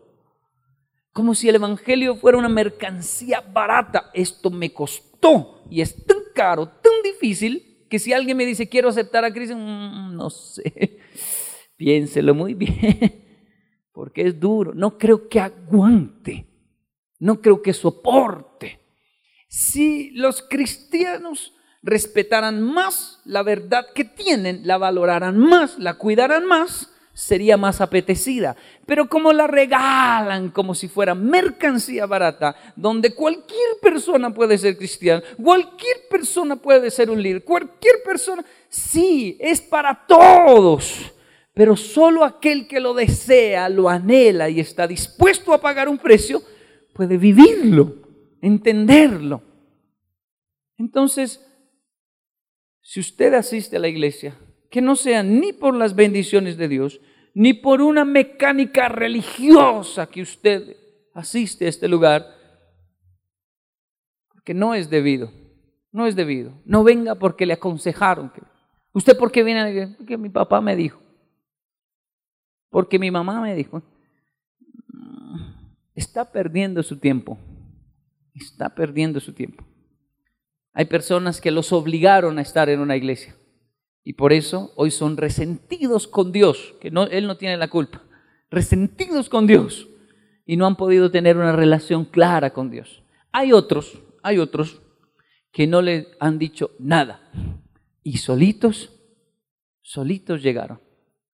Como 1.12 1.34
si 1.34 1.50
el 1.50 1.56
evangelio 1.56 2.16
fuera 2.16 2.38
una 2.38 2.50
mercancía 2.50 3.42
barata. 3.42 4.12
Esto 4.14 4.52
me 4.52 4.72
costó 4.72 5.64
y 5.72 5.82
es 5.82 6.06
tan 6.06 6.18
caro, 6.36 6.68
tan 6.68 6.94
difícil, 7.04 7.88
que 7.90 7.98
si 7.98 8.14
alguien 8.14 8.38
me 8.38 8.46
dice 8.46 8.70
quiero 8.70 8.90
aceptar 8.90 9.26
a 9.26 9.34
Cristo, 9.34 9.56
mm, 9.58 10.16
no 10.16 10.30
sé, 10.30 11.00
piénselo 11.78 12.36
muy 12.36 12.54
bien, 12.54 13.26
porque 13.92 14.28
es 14.28 14.40
duro. 14.40 14.72
No 14.76 15.00
creo 15.00 15.28
que 15.28 15.40
aguante, 15.40 16.46
no 17.18 17.42
creo 17.42 17.60
que 17.60 17.74
soporte. 17.74 18.83
Si 19.54 20.10
los 20.16 20.42
cristianos 20.42 21.54
respetaran 21.84 22.60
más 22.60 23.20
la 23.24 23.44
verdad 23.44 23.86
que 23.94 24.04
tienen, 24.04 24.66
la 24.66 24.80
valoraran 24.80 25.38
más, 25.38 25.78
la 25.78 25.94
cuidaran 25.94 26.48
más, 26.48 26.90
sería 27.14 27.56
más 27.56 27.80
apetecida. 27.80 28.56
Pero 28.88 29.08
como 29.08 29.32
la 29.32 29.46
regalan 29.46 30.50
como 30.50 30.74
si 30.74 30.88
fuera 30.88 31.14
mercancía 31.14 32.08
barata, 32.08 32.56
donde 32.76 33.14
cualquier 33.14 33.78
persona 33.80 34.34
puede 34.34 34.58
ser 34.58 34.76
cristiana, 34.76 35.22
cualquier 35.40 35.98
persona 36.10 36.56
puede 36.56 36.90
ser 36.90 37.12
un 37.12 37.22
líder, 37.22 37.44
cualquier 37.44 38.02
persona, 38.04 38.44
sí, 38.70 39.38
es 39.40 39.62
para 39.62 40.08
todos. 40.08 41.14
Pero 41.54 41.76
solo 41.76 42.24
aquel 42.24 42.68
que 42.68 42.80
lo 42.80 42.96
desea, 42.96 43.70
lo 43.70 43.88
anhela 43.88 44.50
y 44.50 44.60
está 44.60 44.88
dispuesto 44.88 45.54
a 45.54 45.62
pagar 45.62 45.88
un 45.88 46.00
precio, 46.00 46.42
puede 46.92 47.18
vivirlo 47.18 48.03
entenderlo. 48.44 49.42
Entonces, 50.78 51.50
si 52.82 53.00
usted 53.00 53.34
asiste 53.34 53.78
a 53.78 53.80
la 53.80 53.88
iglesia, 53.88 54.38
que 54.70 54.82
no 54.82 54.98
sea 54.98 55.24
ni 55.24 55.54
por 55.54 55.74
las 55.74 55.96
bendiciones 55.96 56.58
de 56.58 56.68
Dios, 56.68 57.00
ni 57.34 57.54
por 57.54 57.82
una 57.82 58.04
mecánica 58.04 58.90
religiosa 58.90 60.08
que 60.08 60.22
usted 60.22 60.76
asiste 61.14 61.66
a 61.66 61.70
este 61.70 61.88
lugar, 61.88 62.28
porque 64.28 64.54
no 64.54 64.76
es 64.76 64.90
debido, 64.90 65.32
no 65.94 66.06
es 66.06 66.16
debido. 66.18 66.62
No 66.66 66.84
venga 66.84 67.16
porque 67.16 67.46
le 67.46 67.54
aconsejaron. 67.54 68.30
Que, 68.30 68.42
¿Usted 68.92 69.18
por 69.18 69.32
qué 69.32 69.44
viene 69.44 69.62
a 69.62 69.64
la 69.64 69.70
iglesia? 69.70 69.96
Porque 69.98 70.18
mi 70.18 70.30
papá 70.30 70.60
me 70.60 70.76
dijo, 70.76 71.00
porque 72.70 73.00
mi 73.00 73.10
mamá 73.10 73.40
me 73.40 73.56
dijo. 73.56 73.82
Está 75.96 76.30
perdiendo 76.30 76.84
su 76.84 76.98
tiempo 76.98 77.38
está 78.34 78.76
perdiendo 78.76 79.20
su 79.20 79.34
tiempo. 79.34 79.66
Hay 80.74 80.86
personas 80.86 81.40
que 81.40 81.52
los 81.52 81.72
obligaron 81.72 82.40
a 82.40 82.42
estar 82.42 82.70
en 82.70 82.80
una 82.80 82.96
iglesia 82.96 83.36
y 84.04 84.14
por 84.14 84.34
eso 84.34 84.74
hoy 84.76 84.92
son 84.92 85.18
resentidos 85.18 86.08
con 86.08 86.32
Dios, 86.32 86.74
que 86.82 86.92
no, 86.92 87.04
Él 87.04 87.28
no 87.28 87.38
tiene 87.38 87.58
la 87.58 87.70
culpa, 87.70 88.04
resentidos 88.50 89.30
con 89.30 89.48
Dios 89.48 89.88
y 90.46 90.58
no 90.58 90.66
han 90.66 90.76
podido 90.76 91.12
tener 91.12 91.38
una 91.38 91.54
relación 91.54 92.06
clara 92.06 92.52
con 92.54 92.70
Dios. 92.70 93.04
Hay 93.32 93.54
otros, 93.54 94.02
hay 94.24 94.40
otros 94.40 94.82
que 95.52 95.68
no 95.68 95.82
le 95.82 96.08
han 96.20 96.40
dicho 96.40 96.72
nada 96.80 97.30
y 98.02 98.18
solitos, 98.18 98.92
solitos 99.82 100.42
llegaron. 100.42 100.82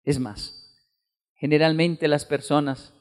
Es 0.05 0.19
más, 0.19 0.65
generalmente 1.35 2.09
las 2.09 2.25
personas 2.25 2.95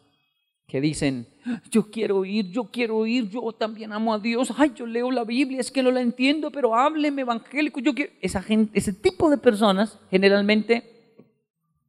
que 0.73 0.81
dicen, 0.81 1.27
yo 1.69 1.91
quiero 1.91 2.25
ir, 2.25 2.49
yo 2.49 2.63
quiero 2.63 3.05
ir, 3.05 3.29
yo 3.29 3.51
también 3.51 3.93
amo 3.93 4.11
a 4.11 4.17
Dios, 4.17 4.51
ay, 4.57 4.71
yo 4.75 4.87
leo 4.87 5.11
la 5.11 5.23
Biblia, 5.23 5.59
es 5.59 5.69
que 5.69 5.83
no 5.83 5.91
la 5.91 6.01
entiendo, 6.01 6.49
pero 6.49 6.73
hábleme 6.73 7.21
evangélico, 7.21 7.79
yo 7.79 7.93
quiero... 7.93 8.11
Esa 8.21 8.41
gente, 8.41 8.75
ese 8.75 8.91
tipo 8.91 9.29
de 9.29 9.37
personas 9.37 9.99
generalmente 10.09 11.19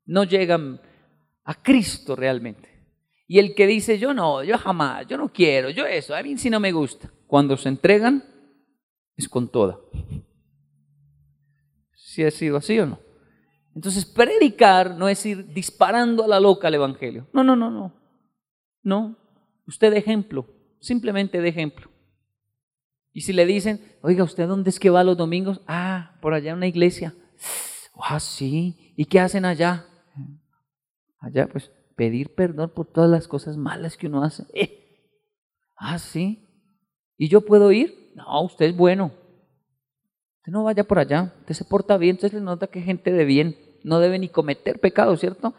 no 0.04 0.24
llegan 0.24 0.82
a 1.44 1.54
Cristo 1.54 2.14
realmente. 2.14 2.68
Y 3.26 3.38
el 3.38 3.54
que 3.54 3.66
dice, 3.66 3.98
yo 3.98 4.12
no, 4.12 4.44
yo 4.44 4.58
jamás, 4.58 5.06
yo 5.06 5.16
no 5.16 5.32
quiero, 5.32 5.70
yo 5.70 5.86
eso, 5.86 6.14
a 6.14 6.22
mí 6.22 6.36
sí 6.36 6.50
no 6.50 6.60
me 6.60 6.72
gusta, 6.72 7.10
cuando 7.26 7.56
se 7.56 7.70
entregan, 7.70 8.22
es 9.16 9.30
con 9.30 9.48
toda. 9.48 9.78
Si 11.94 12.22
ha 12.22 12.30
sido 12.30 12.58
así 12.58 12.78
o 12.78 12.84
no. 12.84 12.98
Entonces, 13.74 14.04
predicar 14.04 14.94
no 14.94 15.08
es 15.08 15.24
ir 15.24 15.54
disparando 15.54 16.22
a 16.22 16.28
la 16.28 16.38
loca 16.38 16.68
al 16.68 16.74
Evangelio. 16.74 17.26
No, 17.32 17.42
no, 17.42 17.56
no, 17.56 17.70
no. 17.70 18.03
No, 18.84 19.16
usted 19.66 19.90
de 19.90 19.98
ejemplo, 19.98 20.46
simplemente 20.78 21.40
de 21.40 21.48
ejemplo. 21.48 21.90
Y 23.12 23.22
si 23.22 23.32
le 23.32 23.46
dicen, 23.46 23.80
oiga, 24.02 24.24
¿usted 24.24 24.46
dónde 24.46 24.70
es 24.70 24.78
que 24.78 24.90
va 24.90 25.02
los 25.02 25.16
domingos? 25.16 25.60
Ah, 25.66 26.18
por 26.20 26.34
allá 26.34 26.52
una 26.54 26.66
iglesia. 26.66 27.14
Ah, 27.96 28.20
sí. 28.20 28.92
¿Y 28.96 29.06
qué 29.06 29.20
hacen 29.20 29.44
allá? 29.44 29.86
Allá, 31.18 31.48
pues, 31.48 31.70
pedir 31.96 32.34
perdón 32.34 32.70
por 32.74 32.86
todas 32.86 33.08
las 33.08 33.28
cosas 33.28 33.56
malas 33.56 33.96
que 33.96 34.08
uno 34.08 34.22
hace. 34.22 34.44
Eh. 34.52 34.80
Ah, 35.76 35.98
sí. 35.98 36.44
¿Y 37.16 37.28
yo 37.28 37.42
puedo 37.42 37.72
ir? 37.72 38.12
No, 38.14 38.42
usted 38.42 38.66
es 38.66 38.76
bueno. 38.76 39.12
Usted 40.38 40.52
no 40.52 40.64
vaya 40.64 40.84
por 40.84 40.98
allá. 40.98 41.32
Usted 41.40 41.54
se 41.54 41.64
porta 41.64 41.96
bien. 41.96 42.16
Entonces 42.16 42.38
le 42.38 42.44
nota 42.44 42.66
que 42.66 42.82
gente 42.82 43.12
de 43.12 43.24
bien 43.24 43.56
no 43.84 44.00
debe 44.00 44.18
ni 44.18 44.28
cometer 44.28 44.80
pecado, 44.80 45.16
¿cierto? 45.16 45.54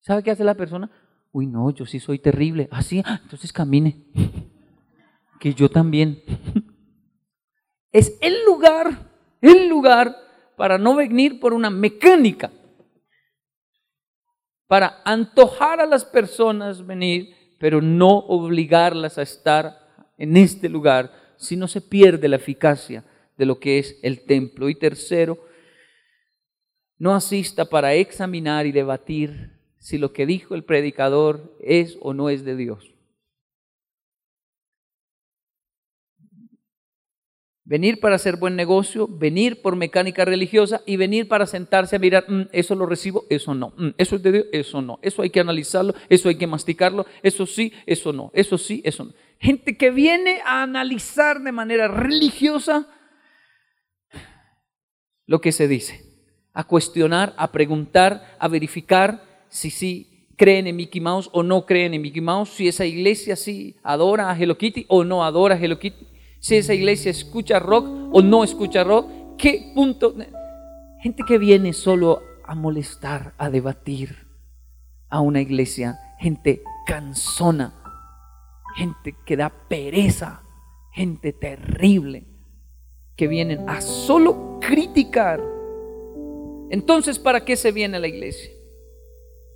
¿Sabe 0.00 0.22
qué 0.22 0.30
hace 0.30 0.44
la 0.44 0.54
persona? 0.54 0.90
Uy, 1.34 1.46
no, 1.46 1.70
yo 1.70 1.84
sí 1.84 1.98
soy 1.98 2.20
terrible. 2.20 2.68
Ah, 2.70 2.80
sí, 2.80 3.02
ah, 3.04 3.18
entonces 3.20 3.52
camine. 3.52 4.04
que 5.40 5.52
yo 5.52 5.68
también. 5.68 6.22
es 7.92 8.16
el 8.20 8.44
lugar, 8.44 9.10
el 9.40 9.68
lugar 9.68 10.16
para 10.56 10.78
no 10.78 10.94
venir 10.94 11.40
por 11.40 11.52
una 11.52 11.70
mecánica, 11.70 12.52
para 14.68 15.02
antojar 15.04 15.80
a 15.80 15.86
las 15.86 16.04
personas 16.04 16.86
venir, 16.86 17.34
pero 17.58 17.82
no 17.82 18.10
obligarlas 18.10 19.18
a 19.18 19.22
estar 19.22 19.76
en 20.16 20.36
este 20.36 20.68
lugar, 20.68 21.12
si 21.36 21.56
no 21.56 21.66
se 21.66 21.80
pierde 21.80 22.28
la 22.28 22.36
eficacia 22.36 23.04
de 23.36 23.44
lo 23.44 23.58
que 23.58 23.80
es 23.80 23.98
el 24.04 24.24
templo. 24.24 24.68
Y 24.68 24.76
tercero, 24.76 25.36
no 26.96 27.12
asista 27.12 27.64
para 27.64 27.92
examinar 27.94 28.66
y 28.66 28.72
debatir 28.72 29.53
si 29.84 29.98
lo 29.98 30.14
que 30.14 30.24
dijo 30.24 30.54
el 30.54 30.64
predicador 30.64 31.58
es 31.60 31.98
o 32.00 32.14
no 32.14 32.30
es 32.30 32.42
de 32.42 32.56
Dios. 32.56 32.94
Venir 37.66 38.00
para 38.00 38.14
hacer 38.14 38.36
buen 38.36 38.56
negocio, 38.56 39.06
venir 39.06 39.60
por 39.60 39.76
mecánica 39.76 40.24
religiosa 40.24 40.80
y 40.86 40.96
venir 40.96 41.28
para 41.28 41.44
sentarse 41.44 41.96
a 41.96 41.98
mirar, 41.98 42.24
mm, 42.26 42.48
eso 42.52 42.74
lo 42.74 42.86
recibo, 42.86 43.26
eso 43.28 43.54
no, 43.54 43.74
mm, 43.76 43.90
eso 43.98 44.16
es 44.16 44.22
de 44.22 44.32
Dios, 44.32 44.46
eso 44.52 44.80
no, 44.80 44.98
eso 45.02 45.20
hay 45.20 45.28
que 45.28 45.40
analizarlo, 45.40 45.94
eso 46.08 46.30
hay 46.30 46.38
que 46.38 46.46
masticarlo, 46.46 47.04
eso 47.22 47.44
sí, 47.44 47.74
eso 47.84 48.14
no, 48.14 48.30
eso 48.32 48.56
sí, 48.56 48.80
eso 48.86 49.04
no. 49.04 49.12
Gente 49.38 49.76
que 49.76 49.90
viene 49.90 50.40
a 50.46 50.62
analizar 50.62 51.42
de 51.42 51.52
manera 51.52 51.88
religiosa 51.88 52.88
lo 55.26 55.42
que 55.42 55.52
se 55.52 55.68
dice, 55.68 56.00
a 56.54 56.64
cuestionar, 56.64 57.34
a 57.36 57.52
preguntar, 57.52 58.34
a 58.38 58.48
verificar 58.48 59.33
si 59.54 59.70
sí 59.70 60.26
creen 60.36 60.66
en 60.66 60.74
Mickey 60.74 61.00
Mouse 61.00 61.30
o 61.32 61.44
no 61.44 61.64
creen 61.64 61.94
en 61.94 62.02
Mickey 62.02 62.20
Mouse, 62.20 62.50
si 62.50 62.66
esa 62.66 62.84
iglesia 62.84 63.36
sí 63.36 63.76
adora 63.84 64.28
a 64.28 64.36
Hello 64.36 64.58
Kitty 64.58 64.84
o 64.88 65.04
no 65.04 65.24
adora 65.24 65.54
a 65.54 65.58
Hello 65.58 65.78
Kitty, 65.78 66.08
si 66.40 66.56
esa 66.56 66.74
iglesia 66.74 67.12
escucha 67.12 67.60
rock 67.60 67.86
o 68.12 68.20
no 68.20 68.42
escucha 68.42 68.82
rock, 68.82 69.08
qué 69.38 69.70
punto. 69.72 70.12
Gente 71.00 71.22
que 71.24 71.38
viene 71.38 71.72
solo 71.72 72.20
a 72.44 72.56
molestar, 72.56 73.34
a 73.38 73.48
debatir 73.48 74.26
a 75.08 75.20
una 75.20 75.40
iglesia, 75.40 76.00
gente 76.18 76.64
cansona, 76.84 77.80
gente 78.74 79.14
que 79.24 79.36
da 79.36 79.50
pereza, 79.50 80.42
gente 80.92 81.32
terrible, 81.32 82.26
que 83.14 83.28
vienen 83.28 83.68
a 83.68 83.80
solo 83.80 84.58
criticar. 84.60 85.40
Entonces, 86.70 87.20
¿para 87.20 87.44
qué 87.44 87.54
se 87.54 87.70
viene 87.70 87.98
a 87.98 88.00
la 88.00 88.08
iglesia? 88.08 88.53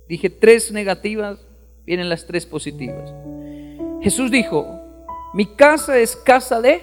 Dije 0.09 0.31
tres 0.31 0.71
negativas, 0.71 1.37
vienen 1.85 2.09
las 2.09 2.25
tres 2.25 2.47
positivas. 2.47 3.13
Jesús 4.01 4.31
dijo, 4.31 4.65
mi 5.33 5.45
casa 5.45 5.99
es 5.99 6.15
casa 6.15 6.59
de... 6.59 6.81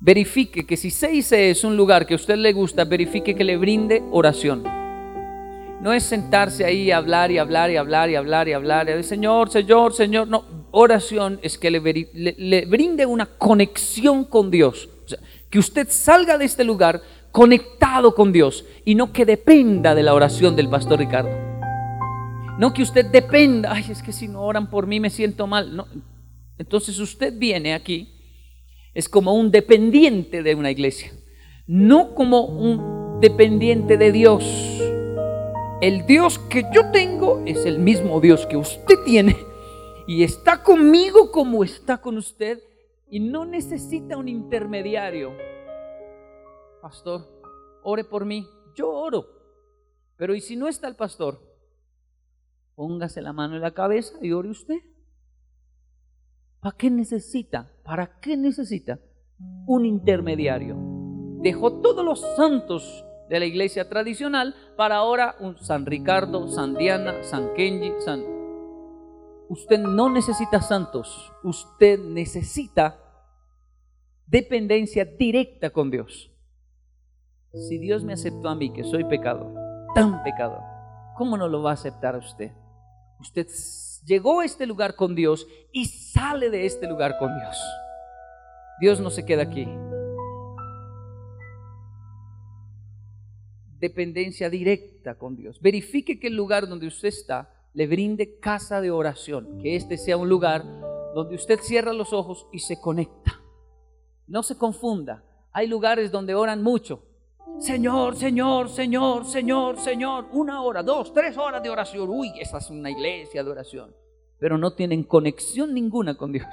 Verifique 0.00 0.64
que 0.64 0.76
si 0.76 0.90
6 0.90 1.32
es 1.32 1.64
un 1.64 1.76
lugar 1.76 2.06
que 2.06 2.14
a 2.14 2.16
usted 2.16 2.36
le 2.36 2.52
gusta, 2.52 2.84
verifique 2.84 3.34
que 3.34 3.42
le 3.42 3.56
brinde 3.56 4.02
oración. 4.12 4.62
No 5.80 5.92
es 5.92 6.04
sentarse 6.04 6.64
ahí 6.64 6.82
y 6.82 6.90
hablar 6.92 7.32
y 7.32 7.38
hablar 7.38 7.70
y 7.70 7.76
hablar 7.76 8.10
y 8.10 8.14
hablar 8.14 8.48
y 8.48 8.52
hablar. 8.52 8.88
Y 8.88 9.02
Señor, 9.02 9.50
Señor, 9.50 9.92
Señor. 9.92 10.28
No, 10.28 10.44
oración 10.70 11.40
es 11.42 11.58
que 11.58 11.70
le, 11.70 11.80
le, 12.12 12.64
brinde 12.66 13.06
una 13.06 13.26
conexión 13.26 14.24
con 14.24 14.52
Dios. 14.52 14.88
que 15.50 15.58
usted 15.58 15.88
salga 15.90 16.38
de 16.38 16.44
este 16.44 16.62
lugar 16.62 17.00
conectado 17.32 18.14
con 18.14 18.32
Dios 18.32 18.66
y 18.84 18.94
no 18.94 19.12
que 19.12 19.24
dependa 19.24 19.96
de 19.96 20.02
la 20.02 20.14
oración 20.14 20.54
del 20.54 20.68
pastor 20.68 20.98
Ricardo. 21.00 21.47
No 22.58 22.74
que 22.74 22.82
usted 22.82 23.06
dependa, 23.06 23.72
ay, 23.72 23.84
es 23.88 24.02
que 24.02 24.12
si 24.12 24.26
no 24.26 24.42
oran 24.42 24.68
por 24.68 24.88
mí 24.88 24.98
me 24.98 25.10
siento 25.10 25.46
mal. 25.46 25.86
Entonces 26.58 26.98
usted 26.98 27.32
viene 27.38 27.72
aquí, 27.72 28.12
es 28.94 29.08
como 29.08 29.32
un 29.34 29.52
dependiente 29.52 30.42
de 30.42 30.56
una 30.56 30.72
iglesia, 30.72 31.12
no 31.68 32.16
como 32.16 32.46
un 32.46 33.20
dependiente 33.20 33.96
de 33.96 34.10
Dios. 34.10 34.44
El 35.80 36.04
Dios 36.06 36.40
que 36.40 36.64
yo 36.74 36.90
tengo 36.90 37.44
es 37.46 37.64
el 37.64 37.78
mismo 37.78 38.20
Dios 38.20 38.44
que 38.46 38.56
usted 38.56 38.96
tiene 39.04 39.36
y 40.08 40.24
está 40.24 40.64
conmigo 40.64 41.30
como 41.30 41.62
está 41.62 41.98
con 41.98 42.18
usted 42.18 42.60
y 43.08 43.20
no 43.20 43.44
necesita 43.44 44.16
un 44.16 44.28
intermediario. 44.28 45.32
Pastor, 46.82 47.24
ore 47.84 48.02
por 48.02 48.24
mí. 48.24 48.48
Yo 48.74 48.90
oro. 48.90 49.26
Pero 50.16 50.34
¿y 50.34 50.40
si 50.40 50.56
no 50.56 50.66
está 50.66 50.88
el 50.88 50.96
pastor? 50.96 51.47
Póngase 52.78 53.22
la 53.22 53.32
mano 53.32 53.56
en 53.56 53.62
la 53.62 53.72
cabeza 53.72 54.14
y 54.22 54.30
ore 54.30 54.50
usted. 54.50 54.78
¿Para 56.60 56.76
qué 56.76 56.88
necesita? 56.90 57.72
¿Para 57.82 58.20
qué 58.20 58.36
necesita 58.36 59.00
un 59.66 59.84
intermediario? 59.84 60.76
Dejó 61.42 61.80
todos 61.80 62.04
los 62.04 62.20
santos 62.36 63.04
de 63.28 63.40
la 63.40 63.46
iglesia 63.46 63.88
tradicional 63.88 64.54
para 64.76 64.94
ahora 64.94 65.34
un 65.40 65.58
San 65.58 65.86
Ricardo, 65.86 66.46
San 66.46 66.76
Diana, 66.76 67.24
San 67.24 67.52
Kenji, 67.54 67.94
San 67.98 68.22
Usted 69.48 69.80
no 69.80 70.08
necesita 70.08 70.62
santos, 70.62 71.32
usted 71.42 71.98
necesita 71.98 73.00
dependencia 74.24 75.04
directa 75.04 75.70
con 75.70 75.90
Dios. 75.90 76.30
Si 77.54 77.78
Dios 77.78 78.04
me 78.04 78.12
aceptó 78.12 78.48
a 78.48 78.54
mí, 78.54 78.72
que 78.72 78.84
soy 78.84 79.02
pecador, 79.02 79.52
tan 79.96 80.22
pecador, 80.22 80.62
¿cómo 81.16 81.36
no 81.36 81.48
lo 81.48 81.60
va 81.64 81.70
a 81.70 81.74
aceptar 81.74 82.14
a 82.14 82.18
usted? 82.18 82.52
Usted 83.20 83.46
llegó 84.04 84.40
a 84.40 84.44
este 84.44 84.66
lugar 84.66 84.94
con 84.94 85.14
Dios 85.14 85.46
y 85.72 85.86
sale 85.86 86.50
de 86.50 86.66
este 86.66 86.86
lugar 86.86 87.18
con 87.18 87.36
Dios. 87.38 87.56
Dios 88.80 89.00
no 89.00 89.10
se 89.10 89.24
queda 89.24 89.42
aquí. 89.42 89.68
Dependencia 93.80 94.50
directa 94.50 95.16
con 95.16 95.36
Dios. 95.36 95.60
Verifique 95.60 96.18
que 96.18 96.28
el 96.28 96.36
lugar 96.36 96.68
donde 96.68 96.86
usted 96.86 97.08
está 97.08 97.50
le 97.74 97.86
brinde 97.86 98.38
casa 98.38 98.80
de 98.80 98.90
oración, 98.90 99.58
que 99.60 99.76
este 99.76 99.98
sea 99.98 100.16
un 100.16 100.28
lugar 100.28 100.64
donde 101.14 101.36
usted 101.36 101.60
cierra 101.60 101.92
los 101.92 102.12
ojos 102.12 102.46
y 102.52 102.60
se 102.60 102.80
conecta. 102.80 103.40
No 104.26 104.42
se 104.42 104.56
confunda. 104.56 105.24
Hay 105.52 105.66
lugares 105.66 106.10
donde 106.10 106.34
oran 106.34 106.62
mucho. 106.62 107.07
Señor, 107.58 108.16
Señor, 108.16 108.68
Señor, 108.68 109.24
Señor, 109.24 109.78
Señor. 109.78 110.26
Una 110.32 110.62
hora, 110.62 110.82
dos, 110.82 111.12
tres 111.12 111.36
horas 111.36 111.62
de 111.62 111.70
oración. 111.70 112.08
Uy, 112.08 112.32
esa 112.40 112.58
es 112.58 112.70
una 112.70 112.90
iglesia 112.90 113.42
de 113.42 113.50
oración. 113.50 113.94
Pero 114.38 114.56
no 114.56 114.74
tienen 114.74 115.02
conexión 115.02 115.74
ninguna 115.74 116.16
con 116.16 116.32
Dios. 116.32 116.46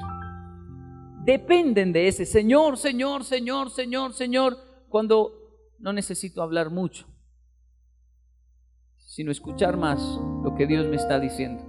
Dependen 1.23 1.91
de 1.93 2.07
ese 2.07 2.25
Señor, 2.25 2.77
Señor, 2.77 3.23
Señor, 3.23 3.69
Señor, 3.71 4.13
Señor, 4.13 4.57
cuando 4.89 5.31
no 5.79 5.93
necesito 5.93 6.41
hablar 6.41 6.69
mucho 6.69 7.07
sino 9.15 9.31
escuchar 9.31 9.77
más 9.77 10.01
lo 10.43 10.55
que 10.57 10.67
Dios 10.67 10.87
me 10.87 10.97
está 10.97 11.21
diciendo. 11.21 11.63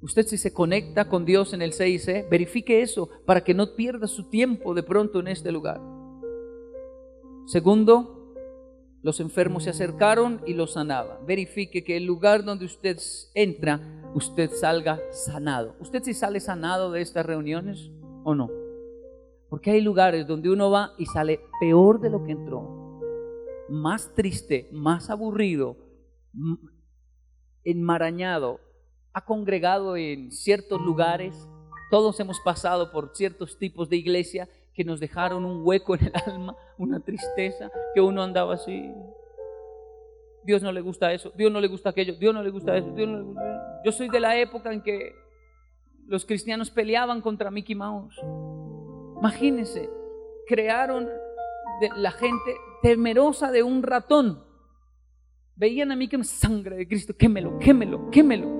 Usted 0.00 0.26
si 0.26 0.38
se 0.38 0.54
conecta 0.54 1.10
con 1.10 1.26
Dios 1.26 1.52
en 1.52 1.60
el 1.60 1.74
6 1.74 2.30
verifique 2.30 2.80
eso 2.80 3.10
para 3.26 3.44
que 3.44 3.52
no 3.52 3.76
pierda 3.76 4.06
su 4.06 4.30
tiempo 4.30 4.72
de 4.72 4.82
pronto 4.82 5.20
en 5.20 5.28
este 5.28 5.52
lugar. 5.52 5.78
Segundo, 7.46 8.34
los 9.02 9.20
enfermos 9.20 9.64
se 9.64 9.70
acercaron 9.70 10.42
y 10.46 10.54
los 10.54 10.74
sanaban. 10.74 11.24
Verifique 11.26 11.84
que 11.84 11.96
el 11.96 12.04
lugar 12.04 12.44
donde 12.44 12.64
usted 12.64 12.98
entra, 13.34 13.80
usted 14.14 14.50
salga 14.50 15.00
sanado. 15.12 15.76
¿Usted 15.80 16.02
si 16.02 16.12
sale 16.12 16.40
sanado 16.40 16.92
de 16.92 17.02
estas 17.02 17.24
reuniones 17.24 17.90
o 18.24 18.34
no? 18.34 18.50
Porque 19.48 19.70
hay 19.70 19.80
lugares 19.80 20.26
donde 20.26 20.50
uno 20.50 20.70
va 20.70 20.92
y 20.98 21.06
sale 21.06 21.40
peor 21.60 22.00
de 22.00 22.10
lo 22.10 22.24
que 22.24 22.32
entró 22.32 22.76
más 23.68 24.14
triste, 24.14 24.68
más 24.72 25.10
aburrido, 25.10 25.76
enmarañado, 27.64 28.60
ha 29.12 29.24
congregado 29.24 29.96
en 29.96 30.30
ciertos 30.30 30.80
lugares. 30.80 31.48
Todos 31.90 32.18
hemos 32.20 32.40
pasado 32.40 32.92
por 32.92 33.12
ciertos 33.14 33.58
tipos 33.58 33.88
de 33.88 33.96
iglesia 33.96 34.48
que 34.76 34.84
nos 34.84 35.00
dejaron 35.00 35.44
un 35.46 35.62
hueco 35.64 35.94
en 35.94 36.04
el 36.04 36.12
alma, 36.26 36.54
una 36.76 37.00
tristeza, 37.00 37.70
que 37.94 38.00
uno 38.00 38.22
andaba 38.22 38.54
así. 38.54 38.92
Dios 40.44 40.62
no 40.62 40.70
le 40.70 40.82
gusta 40.82 41.12
eso, 41.12 41.32
Dios 41.34 41.50
no 41.50 41.60
le 41.60 41.66
gusta 41.66 41.90
aquello, 41.90 42.14
Dios 42.14 42.34
no 42.34 42.42
le 42.42 42.50
gusta 42.50 42.76
eso, 42.76 42.92
Dios 42.92 43.08
no 43.08 43.18
le 43.18 43.24
gusta 43.24 43.82
Yo 43.84 43.90
soy 43.90 44.08
de 44.08 44.20
la 44.20 44.38
época 44.38 44.72
en 44.72 44.82
que 44.82 45.12
los 46.06 46.24
cristianos 46.24 46.70
peleaban 46.70 47.20
contra 47.20 47.50
Mickey 47.50 47.74
Mouse. 47.74 48.20
Imagínense, 49.18 49.90
crearon 50.46 51.08
la 51.96 52.12
gente 52.12 52.56
temerosa 52.82 53.50
de 53.50 53.62
un 53.62 53.82
ratón. 53.82 54.44
Veían 55.56 55.90
a 55.90 55.96
mí 55.96 56.06
que 56.06 56.22
sangre 56.22 56.76
de 56.76 56.86
Cristo, 56.86 57.14
quémelo, 57.16 57.58
quémelo, 57.58 58.10
quémelo. 58.10 58.55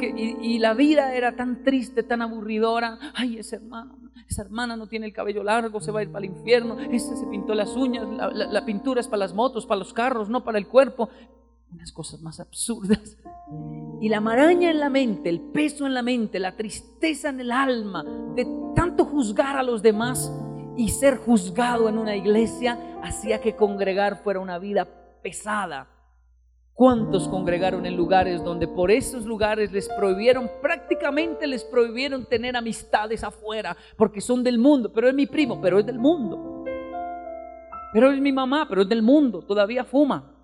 Y, 0.00 0.58
la 0.58 0.74
vida 0.74 1.14
era 1.14 1.36
tan 1.36 1.62
triste, 1.62 2.02
tan 2.02 2.22
aburridora. 2.22 2.98
Ay, 3.14 3.38
ese 3.38 3.56
hermano, 3.56 3.96
esa 4.28 4.42
hermana 4.42 4.76
no 4.76 4.86
tiene 4.86 5.06
el 5.06 5.12
cabello 5.12 5.42
largo, 5.42 5.80
se 5.80 5.90
va 5.90 6.00
a 6.00 6.02
ir 6.02 6.10
para 6.10 6.24
el 6.24 6.32
infierno. 6.32 6.78
Ese 6.78 7.16
se 7.16 7.26
pintó 7.26 7.54
las 7.54 7.76
uñas, 7.76 8.08
la, 8.08 8.30
la 8.30 8.64
pintura 8.64 9.00
es 9.00 9.08
para 9.08 9.20
las 9.20 9.34
motos, 9.34 9.66
para 9.66 9.78
los 9.78 9.92
carros, 9.92 10.28
no 10.28 10.44
para 10.44 10.58
el 10.58 10.66
cuerpo. 10.66 11.08
Unas 11.72 11.92
cosas 11.92 12.20
más 12.20 12.38
absurdas. 12.40 13.16
Y 14.00 14.08
la 14.08 14.20
maraña 14.20 14.70
en 14.70 14.80
la 14.80 14.90
mente, 14.90 15.28
el 15.28 15.40
peso 15.40 15.86
en 15.86 15.94
la 15.94 16.02
mente, 16.02 16.38
la 16.38 16.56
tristeza 16.56 17.28
en 17.28 17.40
el 17.40 17.52
alma 17.52 18.04
de 18.34 18.46
tanto 18.74 19.04
juzgar 19.04 19.56
a 19.56 19.62
los 19.62 19.82
demás 19.82 20.32
y 20.76 20.88
ser 20.88 21.18
juzgado 21.18 21.88
en 21.88 21.98
una 21.98 22.16
iglesia 22.16 22.78
hacía 23.02 23.40
que 23.40 23.54
congregar 23.54 24.22
fuera 24.22 24.40
una 24.40 24.58
vida 24.58 24.86
pesada. 25.22 25.88
¿Cuántos 26.74 27.28
congregaron 27.28 27.84
en 27.84 27.96
lugares 27.96 28.42
donde 28.42 28.66
por 28.66 28.90
esos 28.90 29.26
lugares 29.26 29.72
les 29.72 29.88
prohibieron, 29.90 30.50
prácticamente 30.62 31.46
les 31.46 31.64
prohibieron 31.64 32.24
tener 32.24 32.56
amistades 32.56 33.22
afuera 33.22 33.76
porque 33.96 34.20
son 34.20 34.42
del 34.42 34.58
mundo? 34.58 34.90
Pero 34.92 35.08
es 35.08 35.14
mi 35.14 35.26
primo, 35.26 35.60
pero 35.60 35.78
es 35.78 35.86
del 35.86 35.98
mundo. 35.98 36.64
Pero 37.92 38.10
es 38.10 38.20
mi 38.20 38.32
mamá, 38.32 38.66
pero 38.68 38.82
es 38.82 38.88
del 38.88 39.02
mundo, 39.02 39.42
todavía 39.42 39.84
fuma. 39.84 40.34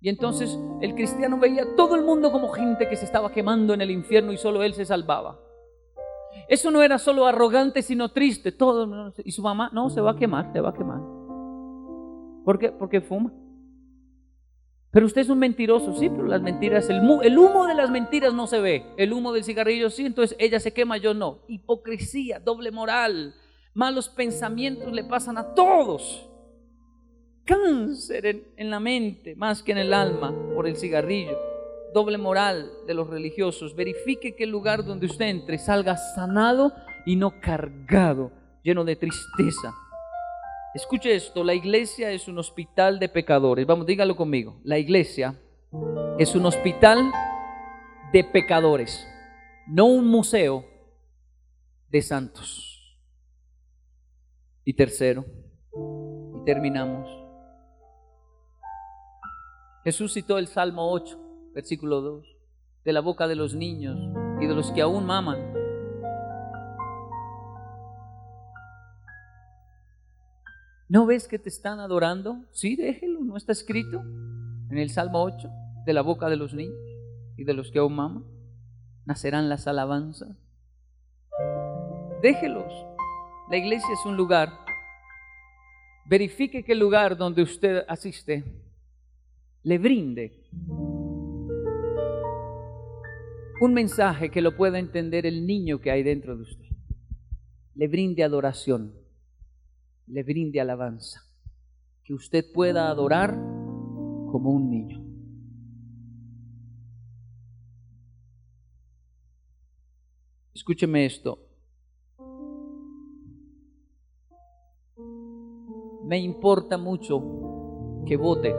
Y 0.00 0.08
entonces 0.08 0.58
el 0.80 0.94
cristiano 0.94 1.38
veía 1.38 1.76
todo 1.76 1.94
el 1.94 2.04
mundo 2.04 2.32
como 2.32 2.48
gente 2.48 2.88
que 2.88 2.96
se 2.96 3.04
estaba 3.04 3.32
quemando 3.32 3.74
en 3.74 3.80
el 3.82 3.90
infierno 3.90 4.32
y 4.32 4.38
solo 4.38 4.62
él 4.62 4.74
se 4.74 4.84
salvaba. 4.84 5.38
Eso 6.48 6.70
no 6.70 6.82
era 6.82 6.98
solo 6.98 7.26
arrogante, 7.26 7.82
sino 7.82 8.10
triste. 8.10 8.52
Todo, 8.52 9.12
y 9.24 9.32
su 9.32 9.42
mamá, 9.42 9.70
no, 9.72 9.88
se 9.90 10.00
va 10.00 10.12
a 10.12 10.16
quemar, 10.16 10.52
se 10.52 10.60
va 10.60 10.70
a 10.70 10.74
quemar. 10.74 11.00
¿Por 12.44 12.58
qué? 12.58 12.70
Porque 12.72 13.00
fuma. 13.00 13.32
Pero 14.94 15.06
usted 15.06 15.20
es 15.20 15.28
un 15.28 15.40
mentiroso, 15.40 15.94
sí, 15.94 16.08
pero 16.08 16.24
las 16.24 16.40
mentiras, 16.40 16.88
el, 16.88 17.02
el 17.22 17.38
humo 17.38 17.66
de 17.66 17.74
las 17.74 17.90
mentiras 17.90 18.32
no 18.32 18.46
se 18.46 18.60
ve, 18.60 18.86
el 18.96 19.12
humo 19.12 19.32
del 19.32 19.44
cigarrillo 19.44 19.90
sí, 19.90 20.06
entonces 20.06 20.36
ella 20.40 20.60
se 20.60 20.72
quema, 20.72 20.96
yo 20.96 21.12
no. 21.12 21.40
Hipocresía, 21.48 22.38
doble 22.38 22.70
moral, 22.70 23.34
malos 23.74 24.08
pensamientos 24.08 24.92
le 24.92 25.04
pasan 25.04 25.36
a 25.36 25.52
todos. 25.52 26.30
Cáncer 27.44 28.24
en, 28.24 28.44
en 28.56 28.70
la 28.70 28.80
mente 28.80 29.34
más 29.36 29.62
que 29.62 29.72
en 29.72 29.78
el 29.78 29.92
alma 29.92 30.32
por 30.54 30.66
el 30.66 30.76
cigarrillo 30.76 31.36
doble 31.94 32.18
moral 32.18 32.72
de 32.86 32.92
los 32.92 33.08
religiosos. 33.08 33.74
Verifique 33.74 34.34
que 34.34 34.44
el 34.44 34.50
lugar 34.50 34.84
donde 34.84 35.06
usted 35.06 35.26
entre 35.26 35.58
salga 35.58 35.96
sanado 35.96 36.72
y 37.06 37.16
no 37.16 37.40
cargado, 37.40 38.32
lleno 38.62 38.84
de 38.84 38.96
tristeza. 38.96 39.72
Escuche 40.74 41.14
esto, 41.14 41.44
la 41.44 41.54
iglesia 41.54 42.10
es 42.10 42.26
un 42.26 42.36
hospital 42.36 42.98
de 42.98 43.08
pecadores. 43.08 43.64
Vamos, 43.64 43.86
dígalo 43.86 44.16
conmigo. 44.16 44.60
La 44.64 44.76
iglesia 44.76 45.40
es 46.18 46.34
un 46.34 46.46
hospital 46.46 47.12
de 48.12 48.24
pecadores, 48.24 49.06
no 49.68 49.86
un 49.86 50.08
museo 50.08 50.64
de 51.90 52.02
santos. 52.02 52.98
Y 54.64 54.74
tercero, 54.74 55.24
y 55.72 56.44
terminamos. 56.44 57.08
Jesús 59.84 60.12
citó 60.14 60.38
el 60.38 60.48
Salmo 60.48 60.90
8, 60.90 61.52
versículo 61.54 62.00
2, 62.00 62.36
de 62.84 62.92
la 62.92 63.00
boca 63.00 63.28
de 63.28 63.36
los 63.36 63.54
niños 63.54 63.96
y 64.40 64.46
de 64.46 64.54
los 64.56 64.72
que 64.72 64.82
aún 64.82 65.06
maman. 65.06 65.53
¿No 70.88 71.06
ves 71.06 71.28
que 71.28 71.38
te 71.38 71.48
están 71.48 71.80
adorando? 71.80 72.44
Sí, 72.52 72.76
déjelo, 72.76 73.20
no 73.20 73.36
está 73.38 73.52
escrito 73.52 74.02
en 74.70 74.76
el 74.76 74.90
Salmo 74.90 75.22
8, 75.22 75.48
de 75.86 75.92
la 75.94 76.02
boca 76.02 76.28
de 76.28 76.36
los 76.36 76.52
niños 76.52 76.76
y 77.38 77.44
de 77.44 77.54
los 77.54 77.70
que 77.70 77.78
aún 77.78 77.96
maman. 77.96 78.24
Nacerán 79.06 79.48
las 79.48 79.66
alabanzas. 79.66 80.36
Déjelos. 82.20 82.72
La 83.50 83.56
iglesia 83.56 83.88
es 83.92 84.06
un 84.06 84.16
lugar. 84.16 84.50
Verifique 86.06 86.64
que 86.64 86.72
el 86.72 86.78
lugar 86.78 87.16
donde 87.16 87.42
usted 87.42 87.84
asiste 87.88 88.44
le 89.62 89.78
brinde 89.78 90.44
un 93.60 93.72
mensaje 93.72 94.30
que 94.30 94.42
lo 94.42 94.54
pueda 94.54 94.78
entender 94.78 95.24
el 95.24 95.46
niño 95.46 95.80
que 95.80 95.90
hay 95.90 96.02
dentro 96.02 96.36
de 96.36 96.42
usted. 96.42 96.66
Le 97.74 97.88
brinde 97.88 98.22
adoración 98.22 99.03
le 100.06 100.22
brinde 100.22 100.60
alabanza, 100.60 101.22
que 102.04 102.14
usted 102.14 102.44
pueda 102.52 102.88
adorar 102.88 103.34
como 104.30 104.50
un 104.50 104.70
niño. 104.70 105.04
Escúcheme 110.54 111.04
esto. 111.04 111.38
Me 116.04 116.18
importa 116.18 116.78
mucho 116.78 118.02
que 118.06 118.16
vote, 118.16 118.54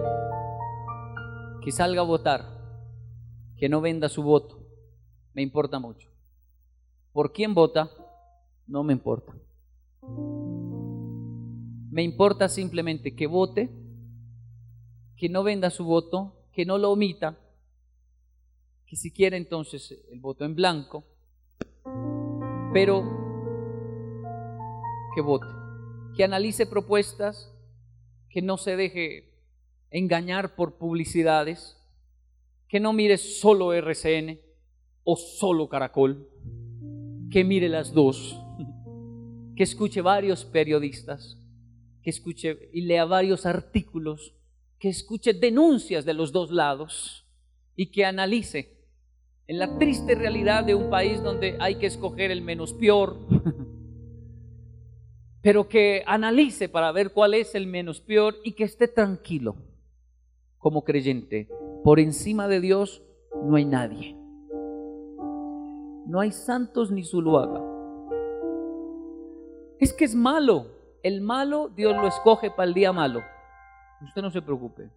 que 1.62 1.72
salga 1.72 2.02
a 2.02 2.06
votar, 2.06 2.42
que 3.56 3.70
no 3.70 3.82
venda 3.82 4.10
su 4.10 4.24
voto. 4.24 4.60
Me 5.34 5.42
importa 5.42 5.80
mucho. 5.80 6.10
¿Por 7.14 7.32
quién 7.32 7.54
vota? 7.54 7.90
No 8.68 8.84
me 8.84 8.94
importa. 8.94 9.34
Me 11.96 12.04
importa 12.04 12.50
simplemente 12.50 13.16
que 13.16 13.26
vote, 13.26 13.70
que 15.16 15.30
no 15.30 15.44
venda 15.44 15.70
su 15.70 15.86
voto, 15.86 16.50
que 16.52 16.66
no 16.66 16.78
lo 16.78 16.92
omita, 16.92 17.40
que 18.86 18.98
si 18.98 19.14
quiere 19.14 19.38
entonces 19.38 20.04
el 20.12 20.20
voto 20.20 20.44
en 20.44 20.56
blanco, 20.56 21.06
pero 22.74 23.02
que 25.16 25.22
vote, 25.22 25.48
que 26.18 26.26
analice 26.26 26.66
propuestas, 26.66 27.56
que 28.30 28.42
no 28.42 28.58
se 28.58 28.76
deje 28.76 29.32
engañar 29.90 30.56
por 30.56 30.78
publicidades, 30.78 31.82
que 32.68 32.82
no 32.82 32.92
mire 32.92 33.18
solo 33.18 33.72
RCN 33.72 34.42
o 35.06 35.16
solo 35.16 35.70
Caracol, 35.70 36.28
que 37.32 37.46
mire 37.46 37.70
las 37.70 37.94
dos, 37.94 38.38
que 39.56 39.64
escuche 39.64 40.02
varios 40.02 40.44
periodistas, 40.44 41.40
que 42.06 42.12
escuche 42.12 42.70
y 42.72 42.82
lea 42.82 43.04
varios 43.04 43.48
artículos, 43.48 44.36
que 44.78 44.90
escuche 44.90 45.34
denuncias 45.34 46.06
de 46.06 46.14
los 46.14 46.32
dos 46.32 46.52
lados 46.52 47.26
y 47.76 47.88
que 47.88 48.06
analice 48.06 48.78
en 49.48 49.58
la 49.58 49.80
triste 49.80 50.14
realidad 50.14 50.64
de 50.64 50.76
un 50.76 50.92
país 50.92 51.24
donde 51.24 51.58
hay 51.60 51.80
que 51.80 51.88
escoger 51.88 52.30
el 52.30 52.44
menos 52.44 52.74
peor, 52.74 53.18
pero 55.42 55.68
que 55.68 56.04
analice 56.06 56.70
para 56.70 56.92
ver 56.92 57.12
cuál 57.12 57.34
es 57.34 57.56
el 57.56 57.66
menos 57.66 58.02
peor 58.02 58.36
y 58.44 58.52
que 58.52 58.66
esté 58.66 58.88
tranquilo 58.88 59.56
como 60.60 60.84
creyente. 60.84 61.50
Por 61.84 62.00
encima 62.00 62.48
de 62.48 62.62
Dios 62.62 63.02
no 63.44 63.56
hay 63.56 63.66
nadie. 63.66 64.16
No 66.06 66.20
hay 66.20 66.32
santos 66.32 66.92
ni 66.92 67.04
su 67.04 67.36
haga. 67.36 67.64
Es 69.80 69.92
que 69.92 70.06
es 70.06 70.14
malo. 70.14 70.75
El 71.06 71.22
malo 71.22 71.70
Dios 71.70 71.96
lo 71.96 72.08
escoge 72.08 72.50
para 72.50 72.68
el 72.68 72.74
día 72.74 72.92
malo. 72.92 73.22
Usted 74.02 74.24
no 74.24 74.32
se 74.32 74.42
preocupe. 74.42 74.90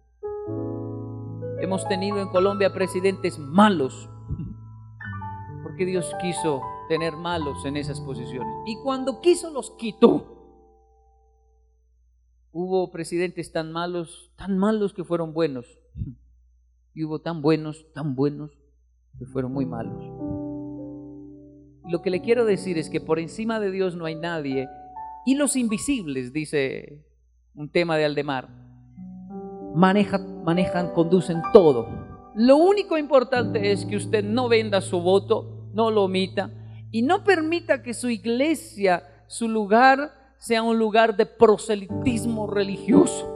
Hemos 1.61 1.87
tenido 1.87 2.19
en 2.19 2.29
Colombia 2.29 2.73
presidentes 2.73 3.37
malos. 3.37 4.09
Porque 5.63 5.85
Dios 5.85 6.11
quiso 6.19 6.63
tener 6.87 7.15
malos 7.15 7.63
en 7.63 7.77
esas 7.77 8.01
posiciones. 8.01 8.51
Y 8.65 8.81
cuando 8.81 9.21
quiso 9.21 9.51
los 9.51 9.69
quitó. 9.77 10.35
Hubo 12.53 12.89
presidentes 12.89 13.51
tan 13.51 13.71
malos, 13.71 14.33
tan 14.35 14.57
malos 14.57 14.95
que 14.95 15.03
fueron 15.03 15.31
buenos. 15.31 15.67
Y 16.95 17.03
hubo 17.03 17.21
tan 17.21 17.43
buenos, 17.43 17.85
tan 17.93 18.15
buenos 18.15 18.51
que 19.19 19.27
fueron 19.27 19.53
muy 19.53 19.67
malos. 19.67 20.03
Lo 21.87 22.01
que 22.01 22.09
le 22.09 22.21
quiero 22.21 22.45
decir 22.45 22.79
es 22.79 22.89
que 22.89 22.99
por 22.99 23.19
encima 23.19 23.59
de 23.59 23.69
Dios 23.69 23.95
no 23.95 24.05
hay 24.05 24.15
nadie 24.15 24.67
y 25.25 25.35
los 25.35 25.55
invisibles, 25.55 26.33
dice 26.33 27.05
un 27.55 27.69
tema 27.69 27.97
de 27.97 28.05
Aldemar, 28.05 28.49
manejan, 29.75 30.43
manejan, 30.43 30.93
conducen 30.93 31.41
todo. 31.53 31.87
Lo 32.35 32.57
único 32.57 32.97
importante 32.97 33.71
es 33.71 33.85
que 33.85 33.97
usted 33.97 34.23
no 34.23 34.47
venda 34.47 34.81
su 34.81 35.01
voto, 35.01 35.69
no 35.73 35.91
lo 35.91 36.03
omita 36.03 36.51
y 36.91 37.01
no 37.01 37.23
permita 37.23 37.83
que 37.83 37.93
su 37.93 38.09
iglesia, 38.09 39.03
su 39.27 39.47
lugar, 39.47 40.13
sea 40.37 40.63
un 40.63 40.79
lugar 40.79 41.17
de 41.17 41.25
proselitismo 41.25 42.47
religioso. 42.47 43.35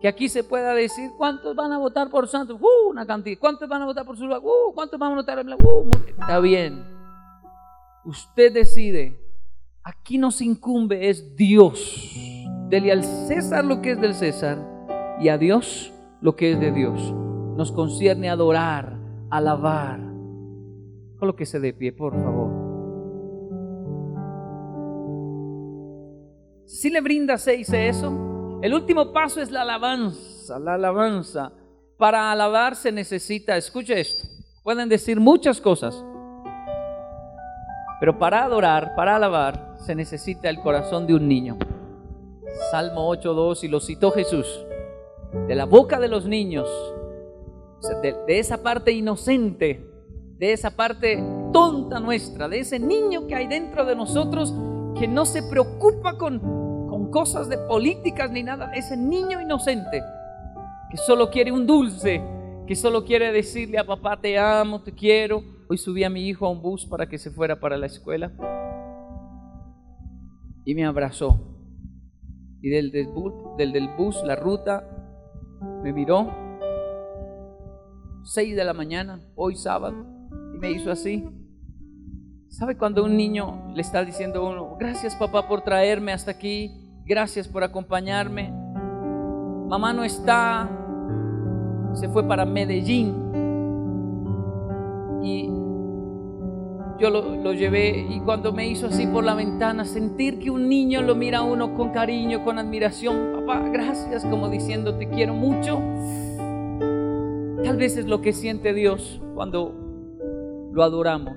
Que 0.00 0.08
aquí 0.08 0.28
se 0.28 0.44
pueda 0.44 0.74
decir 0.74 1.10
cuántos 1.16 1.56
van 1.56 1.72
a 1.72 1.78
votar 1.78 2.08
por 2.10 2.28
Santos, 2.28 2.60
uh, 2.60 2.90
una 2.90 3.04
cantidad, 3.04 3.38
cuántos 3.40 3.68
van 3.68 3.82
a 3.82 3.86
votar 3.86 4.04
por 4.04 4.16
su 4.16 4.24
lugar, 4.24 4.40
uh, 4.44 4.72
cuántos 4.74 4.98
van 4.98 5.12
a 5.12 5.16
votar 5.16 5.44
uh, 5.44 5.90
está 6.06 6.38
bien. 6.38 6.84
Usted 8.04 8.52
decide 8.52 9.27
Aquí 9.82 10.18
nos 10.18 10.40
incumbe 10.40 11.08
es 11.08 11.36
Dios. 11.36 12.46
Dele 12.68 12.92
al 12.92 13.04
César 13.04 13.64
lo 13.64 13.80
que 13.80 13.92
es 13.92 14.00
del 14.00 14.14
César 14.14 14.58
y 15.20 15.28
a 15.28 15.38
Dios 15.38 15.92
lo 16.20 16.36
que 16.36 16.52
es 16.52 16.60
de 16.60 16.72
Dios. 16.72 17.12
Nos 17.56 17.72
concierne 17.72 18.28
adorar, 18.28 18.98
alabar. 19.30 20.00
se 21.44 21.60
de 21.60 21.72
pie, 21.72 21.92
por 21.92 22.14
favor. 22.14 22.68
Si 26.66 26.90
le 26.90 27.00
brinda 27.00 27.38
se 27.38 27.52
dice 27.52 27.88
eso, 27.88 28.60
el 28.62 28.74
último 28.74 29.12
paso 29.12 29.40
es 29.40 29.50
la 29.50 29.62
alabanza, 29.62 30.58
la 30.58 30.74
alabanza. 30.74 31.52
Para 31.96 32.30
alabar 32.30 32.76
se 32.76 32.92
necesita, 32.92 33.56
escuche 33.56 33.98
esto, 33.98 34.28
pueden 34.62 34.88
decir 34.88 35.18
muchas 35.18 35.60
cosas, 35.60 36.04
pero 37.98 38.18
para 38.18 38.44
adorar, 38.44 38.94
para 38.94 39.16
alabar, 39.16 39.67
se 39.78 39.94
necesita 39.94 40.48
el 40.50 40.60
corazón 40.60 41.06
de 41.06 41.14
un 41.14 41.28
niño. 41.28 41.56
Salmo 42.70 43.08
8.2 43.14 43.64
y 43.64 43.68
lo 43.68 43.80
citó 43.80 44.10
Jesús. 44.10 44.46
De 45.46 45.54
la 45.54 45.64
boca 45.64 46.00
de 46.00 46.08
los 46.08 46.26
niños, 46.26 46.68
de, 48.02 48.38
esa 48.38 48.62
parte 48.62 48.92
inocente, 48.92 49.86
de 50.38 50.52
esa 50.52 50.70
parte 50.70 51.22
tonta 51.52 52.00
nuestra, 52.00 52.48
de 52.48 52.60
ese 52.60 52.78
niño 52.78 53.26
que 53.26 53.34
hay 53.34 53.46
dentro 53.46 53.84
de 53.84 53.94
nosotros 53.94 54.54
que 54.98 55.06
no 55.06 55.26
se 55.26 55.42
preocupa 55.42 56.16
con, 56.16 56.40
con 56.88 57.10
cosas 57.10 57.48
de 57.48 57.58
políticas 57.58 58.30
ni 58.30 58.42
nada, 58.42 58.72
ese 58.74 58.96
niño 58.96 59.40
inocente 59.40 60.02
que 60.90 60.96
solo 60.96 61.30
quiere 61.30 61.52
un 61.52 61.66
dulce, 61.66 62.22
que 62.66 62.74
solo 62.74 63.04
quiere 63.04 63.30
decirle 63.32 63.78
a 63.78 63.84
papá 63.84 64.18
te 64.18 64.38
amo, 64.38 64.80
te 64.82 64.92
quiero. 64.92 65.42
Hoy 65.68 65.76
subí 65.76 66.02
a 66.02 66.10
mi 66.10 66.26
hijo 66.26 66.46
a 66.46 66.50
un 66.50 66.62
bus 66.62 66.86
para 66.86 67.06
que 67.06 67.18
se 67.18 67.30
fuera 67.30 67.60
para 67.60 67.76
la 67.76 67.86
escuela 67.86 68.32
y 70.68 70.74
me 70.74 70.84
abrazó. 70.84 71.40
Y 72.60 72.68
del, 72.68 72.90
del, 72.90 73.08
bus, 73.96 74.22
la 74.22 74.36
ruta, 74.36 74.86
me 75.82 75.94
miró. 75.94 76.30
Seis 78.22 78.54
de 78.54 78.64
la 78.66 78.74
mañana, 78.74 79.18
hoy 79.34 79.56
sábado, 79.56 80.04
y 80.54 80.58
me 80.58 80.70
hizo 80.70 80.90
así. 80.90 81.26
¿Sabe 82.50 82.76
cuando 82.76 83.02
un 83.02 83.16
niño 83.16 83.72
le 83.74 83.80
está 83.80 84.04
diciendo 84.04 84.40
a 84.40 84.50
uno, 84.50 84.76
gracias 84.78 85.16
papá 85.16 85.48
por 85.48 85.62
traerme 85.62 86.12
hasta 86.12 86.32
aquí, 86.32 86.70
gracias 87.06 87.48
por 87.48 87.64
acompañarme? 87.64 88.52
Mamá 89.70 89.94
no 89.94 90.04
está, 90.04 90.68
se 91.94 92.10
fue 92.10 92.28
para 92.28 92.44
Medellín. 92.44 93.14
Y 95.22 95.47
yo 96.98 97.10
lo, 97.10 97.52
llevé 97.52 98.06
y 98.08 98.20
cuando 98.20 98.52
me 98.52 98.68
hizo 98.68 98.88
así 98.88 99.06
por 99.06 99.24
la 99.24 99.34
ventana, 99.34 99.84
sentir 99.84 100.38
que 100.38 100.50
un 100.50 100.68
niño 100.68 101.02
lo 101.02 101.14
mira 101.14 101.38
a 101.38 101.42
uno 101.42 101.74
con 101.74 101.90
cariño, 101.90 102.44
con 102.44 102.58
admiración, 102.58 103.32
papá, 103.34 103.60
gracias, 103.68 104.24
como 104.24 104.48
diciendo 104.48 104.96
te 104.96 105.08
quiero 105.08 105.34
mucho. 105.34 105.80
Tal 107.62 107.76
vez 107.76 107.96
es 107.96 108.06
lo 108.06 108.20
que 108.20 108.32
siente 108.32 108.74
Dios 108.74 109.20
cuando 109.34 109.74
lo 110.72 110.82
adoramos. 110.82 111.36